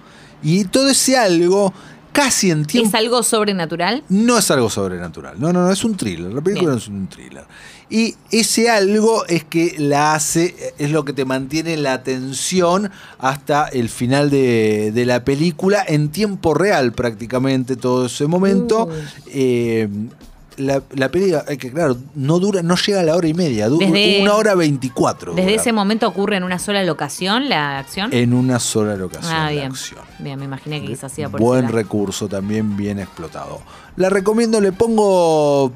Y 0.42 0.64
todo 0.64 0.88
ese 0.90 1.16
algo 1.16 1.72
casi 2.16 2.50
en 2.50 2.64
tiempo. 2.64 2.88
¿Es 2.88 2.94
algo 2.94 3.22
sobrenatural? 3.22 4.02
No 4.08 4.38
es 4.38 4.50
algo 4.50 4.70
sobrenatural. 4.70 5.38
No, 5.38 5.52
no, 5.52 5.66
no, 5.66 5.70
es 5.70 5.84
un 5.84 5.98
thriller. 5.98 6.32
La 6.32 6.40
película 6.40 6.70
Bien. 6.70 6.78
es 6.78 6.88
un 6.88 7.06
thriller. 7.08 7.44
Y 7.90 8.14
ese 8.30 8.70
algo 8.70 9.26
es 9.26 9.44
que 9.44 9.74
la 9.78 10.14
hace, 10.14 10.74
es 10.78 10.90
lo 10.90 11.04
que 11.04 11.12
te 11.12 11.26
mantiene 11.26 11.76
la 11.76 11.92
atención 11.92 12.90
hasta 13.18 13.68
el 13.68 13.90
final 13.90 14.30
de, 14.30 14.92
de 14.92 15.04
la 15.04 15.24
película 15.24 15.84
en 15.86 16.08
tiempo 16.08 16.54
real 16.54 16.92
prácticamente 16.92 17.76
todo 17.76 18.06
ese 18.06 18.26
momento. 18.26 18.86
Uh. 18.86 18.92
Eh, 19.26 19.88
la, 20.56 20.82
la 20.94 21.08
película, 21.10 21.44
eh, 21.48 21.56
que 21.58 21.70
claro, 21.70 21.96
no 22.14 22.38
dura, 22.38 22.62
no 22.62 22.76
llega 22.76 23.00
a 23.00 23.02
la 23.02 23.16
hora 23.16 23.28
y 23.28 23.34
media, 23.34 23.68
dura 23.68 23.86
Desde- 23.86 24.22
una 24.22 24.34
hora 24.34 24.54
veinticuatro. 24.54 25.34
¿Desde 25.34 25.50
dura. 25.50 25.60
ese 25.62 25.72
momento 25.72 26.08
ocurre 26.08 26.36
en 26.36 26.44
una 26.44 26.58
sola 26.58 26.82
locación 26.84 27.48
la 27.48 27.78
acción? 27.78 28.12
En 28.12 28.32
una 28.34 28.58
sola 28.58 28.96
locación. 28.96 29.32
ah, 29.34 29.50
la 29.50 29.66
acción. 29.66 30.00
Bien, 30.18 30.38
me 30.38 30.44
imaginé 30.46 30.80
que 30.80 30.86
quizás 30.88 31.18
iba 31.18 31.28
por 31.28 31.40
Buen 31.40 31.68
recurso, 31.68 32.28
también 32.28 32.76
bien 32.76 32.98
explotado. 32.98 33.60
La 33.96 34.08
recomiendo, 34.10 34.60
le 34.60 34.72
pongo 34.72 35.72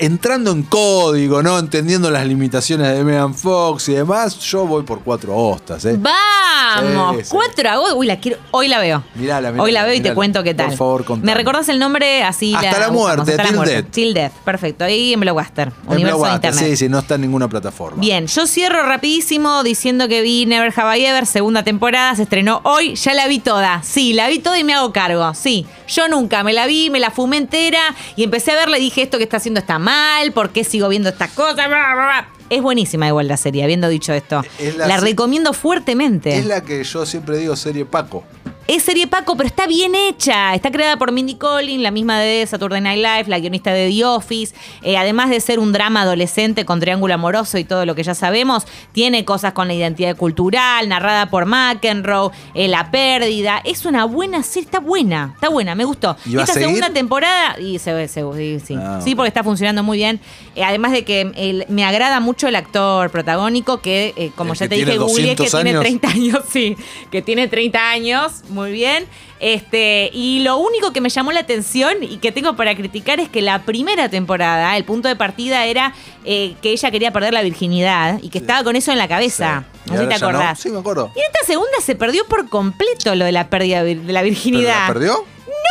entrando 0.00 0.50
en 0.50 0.62
código, 0.62 1.42
¿no? 1.42 1.58
Entendiendo 1.58 2.10
las 2.10 2.26
limitaciones 2.26 2.96
de 2.96 3.04
Megan 3.04 3.34
Fox 3.34 3.88
y 3.90 3.92
demás, 3.92 4.38
yo 4.38 4.66
voy 4.66 4.82
por 4.82 5.02
cuatro 5.02 5.36
hostas, 5.36 5.84
¿eh? 5.84 5.96
¡Vamos! 5.98 7.16
Sí, 7.18 7.24
sí. 7.24 7.30
4 7.30 7.62
de 7.62 7.68
agosto. 7.68 7.96
Uy, 7.96 8.06
la 8.06 8.18
quiero. 8.18 8.38
Hoy 8.50 8.68
la 8.68 8.78
veo. 8.78 9.02
Mirala, 9.14 9.50
mirala, 9.50 9.62
Hoy 9.62 9.72
la 9.72 9.84
veo 9.84 9.94
y 9.94 10.00
te 10.00 10.14
cuento 10.14 10.42
qué 10.42 10.54
tal. 10.54 10.68
Por 10.68 10.76
favor, 10.76 11.04
contame. 11.04 11.32
¿Me 11.32 11.34
recordás 11.34 11.68
el 11.68 11.78
nombre 11.78 12.22
así? 12.22 12.54
Hasta 12.54 12.78
la 12.78 12.90
muerte, 12.90 13.32
hasta 13.32 13.36
la 13.36 13.48
Till 13.48 13.56
muerte. 13.56 13.74
Death. 13.74 13.90
Till 13.90 14.14
Death, 14.14 14.32
perfecto. 14.44 14.84
Ahí 14.84 15.12
en 15.12 15.20
Blockbuster, 15.20 15.68
En 15.68 15.72
universo 15.74 15.98
de 15.98 16.04
Blockbuster, 16.04 16.34
internet. 16.34 16.64
Sí, 16.70 16.76
sí, 16.76 16.88
no 16.88 16.98
está 17.00 17.16
en 17.16 17.20
ninguna 17.22 17.48
plataforma. 17.48 18.00
Bien, 18.00 18.26
yo 18.26 18.46
cierro 18.46 18.82
rapidísimo 18.84 19.62
diciendo 19.62 20.08
que 20.08 20.22
vi 20.22 20.46
Never 20.46 20.72
Have 20.74 20.98
I 20.98 21.04
Ever, 21.06 21.26
segunda 21.26 21.62
temporada, 21.62 22.14
se 22.14 22.22
estrenó 22.22 22.60
hoy, 22.64 22.94
ya 22.94 23.14
la 23.14 23.26
vi 23.28 23.38
toda. 23.38 23.82
Sí, 23.82 24.12
la 24.12 24.28
vi 24.28 24.38
toda 24.38 24.58
y 24.58 24.64
me 24.64 24.74
hago 24.74 24.92
cargo. 24.92 25.34
Sí, 25.34 25.66
yo 25.88 26.08
nunca 26.08 26.42
me 26.42 26.52
la 26.52 26.66
vi, 26.66 26.88
me 26.90 27.00
la 27.00 27.10
fumé 27.10 27.36
entera 27.36 27.80
y 28.16 28.24
empecé 28.24 28.52
a 28.52 28.54
verla 28.54 28.78
y 28.78 28.82
dije 28.82 29.02
esto 29.02 29.18
que 29.18 29.24
está 29.24 29.38
haciendo 29.38 29.60
está 29.60 29.78
mal, 29.78 29.89
¿por 30.34 30.50
qué 30.50 30.64
sigo 30.64 30.88
viendo 30.88 31.08
estas 31.08 31.30
cosas? 31.32 31.54
Bla, 31.54 31.66
bla, 31.66 31.94
bla. 31.94 32.28
Es 32.48 32.62
buenísima 32.62 33.06
igual 33.06 33.28
la 33.28 33.36
serie, 33.36 33.62
habiendo 33.62 33.88
dicho 33.88 34.12
esto. 34.12 34.42
Es 34.58 34.76
La, 34.76 34.86
la 34.88 34.96
recomiendo 34.98 35.52
fuertemente. 35.52 36.36
Es 36.36 36.46
la 36.46 36.62
que 36.62 36.82
yo 36.82 37.06
siempre 37.06 37.38
digo 37.38 37.54
serie 37.56 37.84
Paco. 37.84 38.24
Es 38.66 38.84
serie 38.84 39.08
Paco, 39.08 39.36
pero 39.36 39.48
está 39.48 39.66
bien 39.66 39.96
hecha. 39.96 40.54
Está 40.54 40.70
creada 40.70 40.96
por 40.96 41.10
Mindy 41.10 41.34
Collins, 41.34 41.82
la 41.82 41.90
misma 41.90 42.20
de 42.20 42.46
Saturday 42.46 42.80
Night 42.80 42.98
Live, 42.98 43.24
la 43.26 43.40
guionista 43.40 43.72
de 43.72 43.90
The 43.90 44.04
Office. 44.04 44.54
Eh, 44.82 44.96
además 44.96 45.28
de 45.28 45.40
ser 45.40 45.58
un 45.58 45.72
drama 45.72 46.02
adolescente 46.02 46.64
con 46.64 46.78
triángulo 46.78 47.14
amoroso 47.14 47.58
y 47.58 47.64
todo 47.64 47.84
lo 47.84 47.96
que 47.96 48.04
ya 48.04 48.14
sabemos, 48.14 48.66
tiene 48.92 49.24
cosas 49.24 49.54
con 49.54 49.66
la 49.66 49.74
identidad 49.74 50.16
cultural, 50.16 50.88
narrada 50.88 51.30
por 51.30 51.46
McEnroe, 51.46 52.30
eh, 52.54 52.68
la 52.68 52.92
pérdida. 52.92 53.60
Es 53.64 53.86
una 53.86 54.04
buena 54.04 54.44
serie, 54.44 54.66
está 54.66 54.78
buena, 54.78 55.32
está 55.34 55.48
buena, 55.48 55.74
me 55.74 55.84
gustó. 55.84 56.16
¿Y 56.24 56.36
va 56.36 56.42
a 56.42 56.44
Esta 56.44 56.60
segunda 56.60 56.90
temporada, 56.90 57.58
y 57.58 57.80
se 57.80 57.92
ve, 57.92 58.06
se 58.06 58.22
ve, 58.22 58.60
sí, 58.60 58.64
sí. 58.64 58.74
Ah, 58.78 59.00
Sí, 59.02 59.16
porque 59.16 59.28
está 59.28 59.42
funcionando 59.42 59.82
muy 59.82 59.98
bien. 59.98 60.20
Eh, 60.54 60.62
además 60.62 60.92
de 60.92 61.04
que 61.04 61.64
me 61.68 61.84
agrada 61.84 62.20
mucho 62.20 62.46
el 62.46 62.54
actor 62.54 63.10
protagónico, 63.10 63.80
que 63.80 64.30
como 64.36 64.52
El 64.52 64.58
ya 64.60 64.66
que 64.66 64.68
te 64.68 64.74
dije, 64.76 64.90
tiene 64.92 65.04
googleé 65.04 65.34
que 65.34 65.42
200 65.42 65.50
tiene 65.50 65.70
años. 65.70 65.82
30 65.82 66.08
años, 66.08 66.38
sí, 66.50 66.76
que 67.10 67.20
tiene 67.20 67.48
30 67.48 67.90
años, 67.90 68.32
muy 68.50 68.59
bien. 68.68 69.06
Este, 69.40 70.10
y 70.12 70.40
lo 70.40 70.58
único 70.58 70.92
que 70.92 71.00
me 71.00 71.08
llamó 71.08 71.32
la 71.32 71.40
atención 71.40 72.02
y 72.02 72.18
que 72.18 72.30
tengo 72.30 72.56
para 72.56 72.74
criticar 72.74 73.20
es 73.20 73.28
que 73.28 73.40
la 73.40 73.62
primera 73.62 74.08
temporada, 74.10 74.76
el 74.76 74.84
punto 74.84 75.08
de 75.08 75.16
partida 75.16 75.64
era 75.64 75.94
eh, 76.24 76.54
que 76.60 76.70
ella 76.72 76.90
quería 76.90 77.10
perder 77.12 77.32
la 77.32 77.42
virginidad 77.42 78.18
y 78.22 78.28
que 78.28 78.38
estaba 78.38 78.62
con 78.62 78.76
eso 78.76 78.92
en 78.92 78.98
la 78.98 79.08
cabeza. 79.08 79.64
Sí. 79.84 79.90
No 79.90 79.96
sé 79.96 80.02
si 80.02 80.08
te 80.08 80.18
no. 80.18 80.26
acordás. 80.28 80.58
Sí, 80.60 80.68
me 80.68 80.78
acuerdo. 80.78 81.10
Y 81.16 81.18
en 81.20 81.24
esta 81.32 81.46
segunda 81.46 81.72
se 81.82 81.94
perdió 81.96 82.26
por 82.26 82.48
completo 82.50 83.14
lo 83.14 83.24
de 83.24 83.32
la 83.32 83.48
pérdida 83.48 83.82
de 83.82 83.94
la 83.96 84.20
¿Pero 84.20 84.24
virginidad. 84.24 84.86
la 84.88 84.92
perdió? 84.92 85.24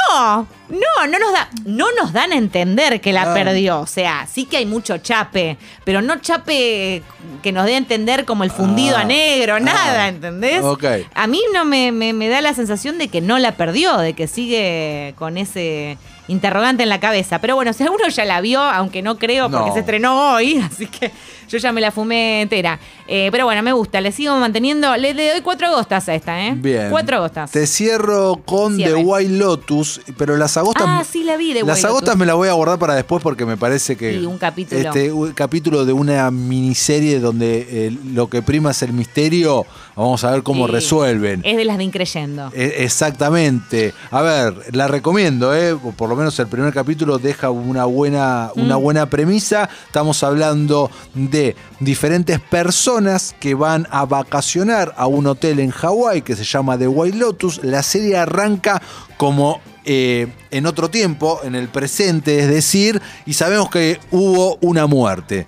No, 0.09 0.47
no, 0.69 1.07
no 1.07 1.19
nos 1.19 1.31
da, 1.33 1.49
no 1.65 1.87
nos 1.93 2.11
dan 2.13 2.31
a 2.31 2.35
entender 2.35 2.99
que 3.01 3.13
la 3.13 3.23
Ah. 3.31 3.33
perdió. 3.33 3.79
O 3.79 3.87
sea, 3.87 4.27
sí 4.31 4.45
que 4.45 4.57
hay 4.57 4.65
mucho 4.65 4.97
chape, 4.97 5.57
pero 5.83 6.01
no 6.01 6.19
chape 6.19 7.03
que 7.43 7.51
nos 7.51 7.65
dé 7.65 7.75
a 7.75 7.77
entender 7.77 8.25
como 8.25 8.43
el 8.43 8.51
fundido 8.51 8.97
Ah. 8.97 9.01
a 9.01 9.03
negro, 9.05 9.55
Ah. 9.55 9.59
nada, 9.59 10.07
¿entendés? 10.09 10.61
Ok. 10.63 10.83
A 11.13 11.27
mí 11.27 11.41
no 11.53 11.63
me, 11.65 11.91
me- 11.91 12.13
me 12.13 12.27
da 12.27 12.41
la 12.41 12.53
sensación 12.53 12.97
de 12.97 13.07
que 13.07 13.21
no 13.21 13.37
la 13.39 13.53
perdió, 13.53 13.97
de 13.97 14.13
que 14.13 14.27
sigue 14.27 15.13
con 15.17 15.37
ese 15.37 15.97
interrogante 16.27 16.83
en 16.83 16.89
la 16.89 16.99
cabeza. 16.99 17.39
Pero 17.39 17.55
bueno, 17.55 17.73
si 17.73 17.83
alguno 17.83 18.07
ya 18.07 18.25
la 18.25 18.41
vio, 18.41 18.61
aunque 18.61 19.01
no 19.01 19.17
creo 19.17 19.49
porque 19.49 19.67
No. 19.69 19.73
se 19.73 19.79
estrenó 19.79 20.33
hoy, 20.33 20.57
así 20.71 20.85
que 20.87 21.11
yo 21.49 21.57
ya 21.57 21.71
me 21.71 21.81
la 21.81 21.91
fumé 21.91 22.41
entera. 22.41 22.79
Eh, 23.07 23.29
pero 23.31 23.45
bueno, 23.45 23.61
me 23.63 23.71
gusta, 23.73 23.99
le 24.01 24.11
sigo 24.11 24.35
manteniendo, 24.37 24.95
le, 24.97 25.13
le 25.13 25.31
doy 25.31 25.41
cuatro 25.41 25.67
agostas 25.67 26.07
a 26.09 26.15
esta, 26.15 26.45
¿eh? 26.47 26.53
Bien. 26.55 26.89
Cuatro 26.89 27.17
agostas. 27.17 27.51
Te 27.51 27.65
cierro 27.67 28.41
con 28.45 28.75
Cierre. 28.75 28.93
The 28.93 29.03
White 29.03 29.31
Lotus, 29.33 30.01
pero 30.17 30.37
las 30.37 30.55
agostas. 30.57 30.85
Ah, 30.87 31.03
sí, 31.09 31.23
la 31.23 31.35
vi, 31.37 31.53
The 31.53 31.63
Las 31.63 31.77
White 31.77 31.87
agostas 31.87 32.07
Lotus. 32.09 32.19
me 32.19 32.25
las 32.25 32.35
voy 32.35 32.49
a 32.49 32.53
guardar 32.53 32.79
para 32.79 32.95
después 32.95 33.21
porque 33.23 33.45
me 33.45 33.57
parece 33.57 33.95
que. 33.97 34.19
Sí, 34.19 34.25
un 34.25 34.37
capítulo. 34.37 34.79
Este, 34.81 35.11
un 35.11 35.31
capítulo 35.33 35.85
de 35.85 35.93
una 35.93 36.29
miniserie 36.31 37.19
donde 37.19 37.67
eh, 37.69 37.97
lo 38.13 38.29
que 38.29 38.41
prima 38.41 38.71
es 38.71 38.81
el 38.83 38.93
misterio. 38.93 39.65
Vamos 39.95 40.23
a 40.23 40.31
ver 40.31 40.43
cómo 40.43 40.65
Sí. 40.67 40.71
resuelven. 40.73 41.41
Es 41.43 41.57
de 41.57 41.65
las 41.65 41.77
de 41.77 41.83
Increyendo. 41.83 42.51
E- 42.53 42.83
Exactamente. 42.85 43.93
A 44.11 44.21
ver, 44.21 44.53
la 44.75 44.87
recomiendo, 44.87 45.53
¿eh? 45.55 45.75
Por 45.97 46.07
lo 46.09 46.15
menos 46.15 46.37
el 46.39 46.47
primer 46.47 46.73
capítulo 46.73 47.17
deja 47.17 47.49
una 47.49 47.85
buena, 47.85 48.51
una 48.55 48.77
Mm. 48.77 48.81
buena 48.81 49.09
premisa. 49.09 49.69
Estamos 49.87 50.23
hablando 50.23 50.89
de 51.13 51.38
diferentes 51.79 52.39
personas 52.39 53.35
que 53.39 53.53
van 53.55 53.87
a 53.91 54.05
vacacionar 54.05 54.93
a 54.97 55.07
un 55.07 55.27
hotel 55.27 55.59
en 55.59 55.71
Hawái 55.71 56.21
que 56.21 56.35
se 56.35 56.43
llama 56.43 56.77
The 56.77 56.87
White 56.87 57.17
Lotus. 57.17 57.61
La 57.63 57.83
serie 57.83 58.17
arranca 58.17 58.81
como 59.17 59.61
eh, 59.85 60.27
en 60.51 60.65
otro 60.65 60.89
tiempo, 60.89 61.39
en 61.43 61.55
el 61.55 61.67
presente, 61.69 62.39
es 62.39 62.47
decir, 62.49 63.01
y 63.25 63.33
sabemos 63.33 63.69
que 63.69 63.99
hubo 64.11 64.57
una 64.61 64.85
muerte. 64.87 65.47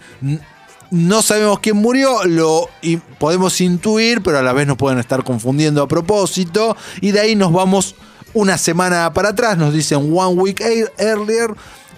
No 0.90 1.22
sabemos 1.22 1.60
quién 1.60 1.78
murió, 1.78 2.24
lo 2.26 2.68
podemos 3.18 3.62
intuir, 3.62 4.22
pero 4.22 4.40
a 4.40 4.42
la 4.42 4.52
vez 4.52 4.68
nos 4.68 4.78
pueden 4.78 5.00
estar 5.00 5.24
confundiendo 5.24 5.82
a 5.82 5.88
propósito. 5.88 6.76
Y 7.00 7.12
de 7.12 7.22
ahí 7.22 7.36
nos 7.36 7.54
vamos 7.54 7.96
una 8.34 8.58
semana 8.58 9.14
para 9.14 9.30
atrás, 9.30 9.58
nos 9.58 9.74
dicen 9.74 10.12
one 10.14 10.36
week 10.42 10.60
ear- 10.62 10.92
earlier. 10.98 11.54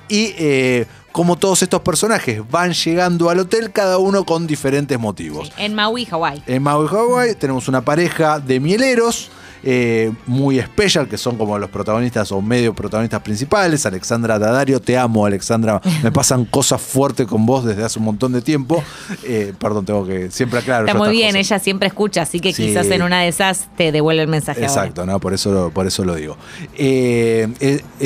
Y 0.10 0.36
eh, 0.38 0.86
como 1.14 1.38
todos 1.38 1.64
estos 1.64 1.80
personajes 1.82 2.42
van 2.52 2.74
llegando 2.74 3.30
al 3.30 3.40
hotel, 3.40 3.72
cada 3.72 3.98
uno 4.00 4.26
con 4.26 4.46
diferentes 4.48 5.00
motivos. 5.00 5.52
En 5.58 5.74
Maui, 5.76 6.04
Hawái. 6.06 6.44
En 6.48 6.62
Maui, 6.62 6.88
Hawaii, 6.92 7.36
tenemos 7.36 7.68
una 7.70 7.80
pareja 7.82 8.40
de 8.40 8.60
mieleros. 8.60 9.30
eh, 9.66 10.12
muy 10.28 10.60
especial, 10.60 11.08
que 11.08 11.18
son 11.18 11.38
como 11.38 11.58
los 11.58 11.70
protagonistas 11.70 12.34
o 12.34 12.42
medio 12.42 12.74
protagonistas 12.76 13.22
principales. 13.22 13.86
Alexandra 13.86 14.38
Dadario, 14.38 14.82
te 14.82 14.98
amo, 14.98 15.26
Alexandra. 15.26 15.80
Me 16.04 16.12
pasan 16.20 16.44
cosas 16.44 16.82
fuertes 16.82 17.26
con 17.28 17.46
vos 17.46 17.64
desde 17.64 17.82
hace 17.86 17.98
un 17.98 18.04
montón 18.04 18.34
de 18.34 18.42
tiempo. 18.42 18.84
Eh, 19.24 19.54
perdón, 19.58 19.86
tengo 19.86 20.06
que 20.06 20.30
siempre 20.32 20.60
aclaro. 20.60 20.86
Está 20.86 20.98
muy 20.98 21.12
bien, 21.12 21.30
cosas. 21.32 21.46
ella 21.52 21.60
siempre 21.60 21.88
escucha, 21.88 22.24
así 22.24 22.42
que 22.42 22.52
Sí. 22.52 22.66
quizás 22.68 22.88
en 22.88 23.04
una 23.04 23.22
de 23.22 23.30
esas 23.30 23.70
te 23.78 23.94
devuelve 23.94 24.24
el 24.24 24.28
mensaje. 24.28 24.66
ahora. 24.66 24.82
Exacto, 24.82 25.06
¿no? 25.06 25.18
Por 25.22 25.34
eso, 25.34 25.72
por 25.74 25.88
eso 25.88 26.04
lo 26.04 26.16
digo. 26.16 26.36
Eh, 26.76 27.48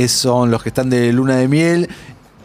son 0.07 0.51
los 0.51 0.61
que 0.61 0.69
están 0.69 0.91
de 0.91 1.11
luna 1.11 1.37
de 1.37 1.47
miel. 1.47 1.89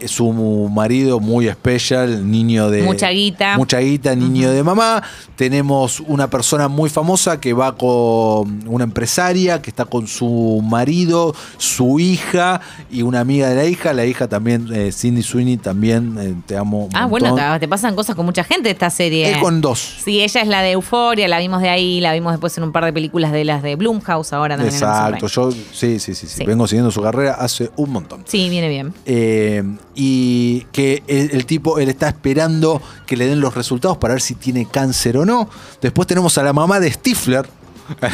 Su 0.07 0.31
marido 0.73 1.19
muy 1.19 1.47
especial, 1.47 2.29
niño 2.29 2.69
de. 2.69 2.83
Mucha 2.83 3.09
guita. 3.09 3.57
Mucha 3.57 3.79
guita, 3.79 4.15
niño 4.15 4.51
de 4.51 4.63
mamá. 4.63 5.03
Tenemos 5.35 5.99
una 6.01 6.29
persona 6.29 6.67
muy 6.67 6.89
famosa 6.89 7.39
que 7.39 7.53
va 7.53 7.75
con 7.75 8.67
una 8.67 8.83
empresaria 8.83 9.61
que 9.61 9.69
está 9.69 9.85
con 9.85 10.07
su 10.07 10.61
marido, 10.63 11.35
su 11.57 11.99
hija 11.99 12.61
y 12.91 13.01
una 13.01 13.19
amiga 13.19 13.49
de 13.49 13.55
la 13.55 13.65
hija. 13.65 13.93
La 13.93 14.05
hija 14.05 14.27
también, 14.27 14.67
eh, 14.73 14.91
Cindy 14.91 15.23
Sweeney, 15.23 15.57
también 15.57 16.17
eh, 16.19 16.35
te 16.45 16.57
amo. 16.57 16.89
Ah, 16.93 17.05
bueno, 17.05 17.35
te, 17.35 17.59
te 17.61 17.67
pasan 17.67 17.95
cosas 17.95 18.15
con 18.15 18.25
mucha 18.25 18.43
gente 18.43 18.69
esta 18.69 18.89
serie. 18.89 19.31
Es 19.31 19.37
con 19.37 19.61
dos. 19.61 19.97
Sí, 20.03 20.21
ella 20.21 20.41
es 20.41 20.47
la 20.47 20.61
de 20.61 20.71
Euforia, 20.71 21.27
la 21.27 21.39
vimos 21.39 21.61
de 21.61 21.69
ahí, 21.69 21.99
la 21.99 22.13
vimos 22.13 22.31
después 22.33 22.57
en 22.57 22.63
un 22.63 22.71
par 22.71 22.85
de 22.85 22.93
películas 22.93 23.31
de 23.31 23.43
las 23.45 23.63
de 23.63 23.75
Blumhouse, 23.75 24.33
ahora 24.33 24.55
también 24.55 24.73
Exacto, 24.73 25.27
yo 25.27 25.51
sí, 25.51 25.99
sí, 25.99 25.99
sí, 25.99 26.15
sí, 26.15 26.27
Sí. 26.27 26.45
vengo 26.45 26.67
siguiendo 26.67 26.91
su 26.91 27.01
carrera 27.01 27.33
hace 27.35 27.69
un 27.75 27.91
montón. 27.91 28.23
Sí, 28.27 28.49
viene 28.49 28.67
bien. 28.69 28.93
Eh, 29.05 29.63
y 29.95 30.61
que 30.71 31.03
el, 31.07 31.31
el 31.31 31.45
tipo, 31.45 31.79
él 31.79 31.89
está 31.89 32.07
esperando 32.07 32.81
que 33.05 33.17
le 33.17 33.27
den 33.27 33.39
los 33.39 33.55
resultados 33.55 33.97
para 33.97 34.13
ver 34.13 34.21
si 34.21 34.35
tiene 34.35 34.67
cáncer 34.69 35.17
o 35.17 35.25
no. 35.25 35.49
Después 35.81 36.07
tenemos 36.07 36.37
a 36.37 36.43
la 36.43 36.53
mamá 36.53 36.79
de 36.79 36.91
Stifler. 36.91 37.45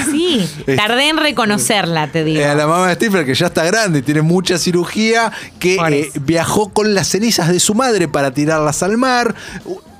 Sí, 0.10 0.50
tardé 0.76 1.10
en 1.10 1.18
reconocerla, 1.18 2.12
te 2.12 2.24
digo. 2.24 2.42
Eh, 2.42 2.46
a 2.46 2.56
la 2.56 2.68
mamá 2.68 2.88
de 2.88 2.96
Stifler, 2.96 3.26
que 3.26 3.36
ya 3.36 3.48
está 3.48 3.64
grande, 3.64 4.02
tiene 4.02 4.22
mucha 4.22 4.58
cirugía, 4.58 5.32
que 5.60 5.76
eh, 5.76 6.12
viajó 6.22 6.70
con 6.70 6.94
las 6.94 7.08
cenizas 7.08 7.50
de 7.50 7.60
su 7.60 7.76
madre 7.76 8.08
para 8.08 8.32
tirarlas 8.32 8.84
al 8.84 8.98
mar. 8.98 9.36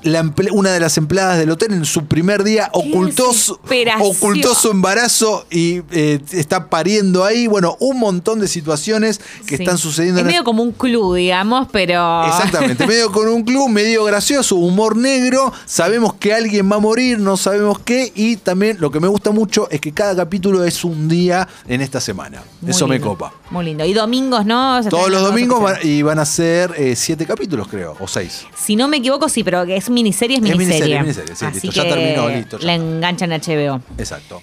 La 0.02 0.20
una 0.52 0.70
de 0.72 0.80
las 0.80 0.96
empleadas 0.98 1.38
del 1.38 1.50
hotel 1.50 1.72
en 1.72 1.84
su 1.84 2.06
primer 2.06 2.44
día 2.44 2.70
ocultó 2.72 3.32
su, 3.32 3.58
ocultó 4.00 4.54
su 4.54 4.70
embarazo 4.70 5.46
y 5.50 5.82
eh, 5.92 6.20
está 6.32 6.68
pariendo 6.68 7.24
ahí. 7.24 7.46
Bueno, 7.46 7.76
un 7.80 7.98
montón 7.98 8.40
de 8.40 8.48
situaciones 8.48 9.20
que 9.46 9.56
Sí. 9.56 9.62
están 9.62 9.78
sucediendo 9.78 10.20
Es 10.20 10.22
en 10.22 10.26
medio 10.28 10.44
como 10.44 10.62
un 10.62 10.72
club, 10.72 11.16
digamos, 11.16 11.68
pero. 11.70 12.24
Exactamente, 12.26 12.86
medio 12.86 13.10
con 13.12 13.28
un 13.28 13.42
club, 13.42 13.68
medio 13.68 14.04
gracioso, 14.04 14.56
humor 14.56 14.96
negro, 14.96 15.52
sabemos 15.66 16.14
que 16.14 16.32
alguien 16.32 16.70
va 16.70 16.76
a 16.76 16.80
morir, 16.80 17.18
no 17.18 17.36
sabemos 17.36 17.78
qué, 17.80 18.12
y 18.14 18.36
también 18.36 18.76
lo 18.80 18.90
que 18.90 19.00
me 19.00 19.08
gusta 19.08 19.30
mucho 19.30 19.68
es 19.70 19.80
que 19.80 19.92
cada 19.92 20.14
capítulo 20.16 20.64
es 20.64 20.84
un 20.84 21.08
día 21.08 21.46
en 21.68 21.80
esta 21.80 22.00
semana. 22.00 22.42
Muy 22.60 22.70
Eso 22.70 22.86
me 22.86 23.00
copa. 23.00 23.32
Muy 23.50 23.64
lindo. 23.64 23.84
Y 23.84 23.92
domingos, 23.92 24.46
¿no? 24.46 24.80
Todos 24.88 25.10
los 25.10 25.22
domingos 25.22 25.60
van- 25.62 25.78
y 25.82 26.02
van 26.02 26.18
a 26.18 26.24
ser 26.24 26.72
eh, 26.76 26.94
siete 26.96 27.26
capítulos, 27.26 27.66
creo, 27.68 27.96
o 28.00 28.06
seis. 28.06 28.46
Si 28.56 28.76
no 28.76 28.86
me 28.88 28.98
equivoco, 28.98 29.28
sí, 29.28 29.42
pero 29.42 29.66
que 29.66 29.76
es 29.76 29.89
miniserie, 29.90 30.36
es 30.38 30.42
Es 30.44 30.50
miniserie. 30.56 31.00
miniserie, 31.00 31.00
miniserie, 31.00 31.36
sí, 31.36 31.44
Así 31.44 31.66
listo, 31.66 31.82
ya 31.82 31.84
que 31.84 31.88
terminó, 31.94 32.28
listo, 32.28 32.58
ya 32.58 32.66
La 32.66 32.74
está. 32.74 32.84
enganchan 32.86 33.32
en 33.32 33.40
HBO. 33.40 33.82
Exacto. 33.98 34.42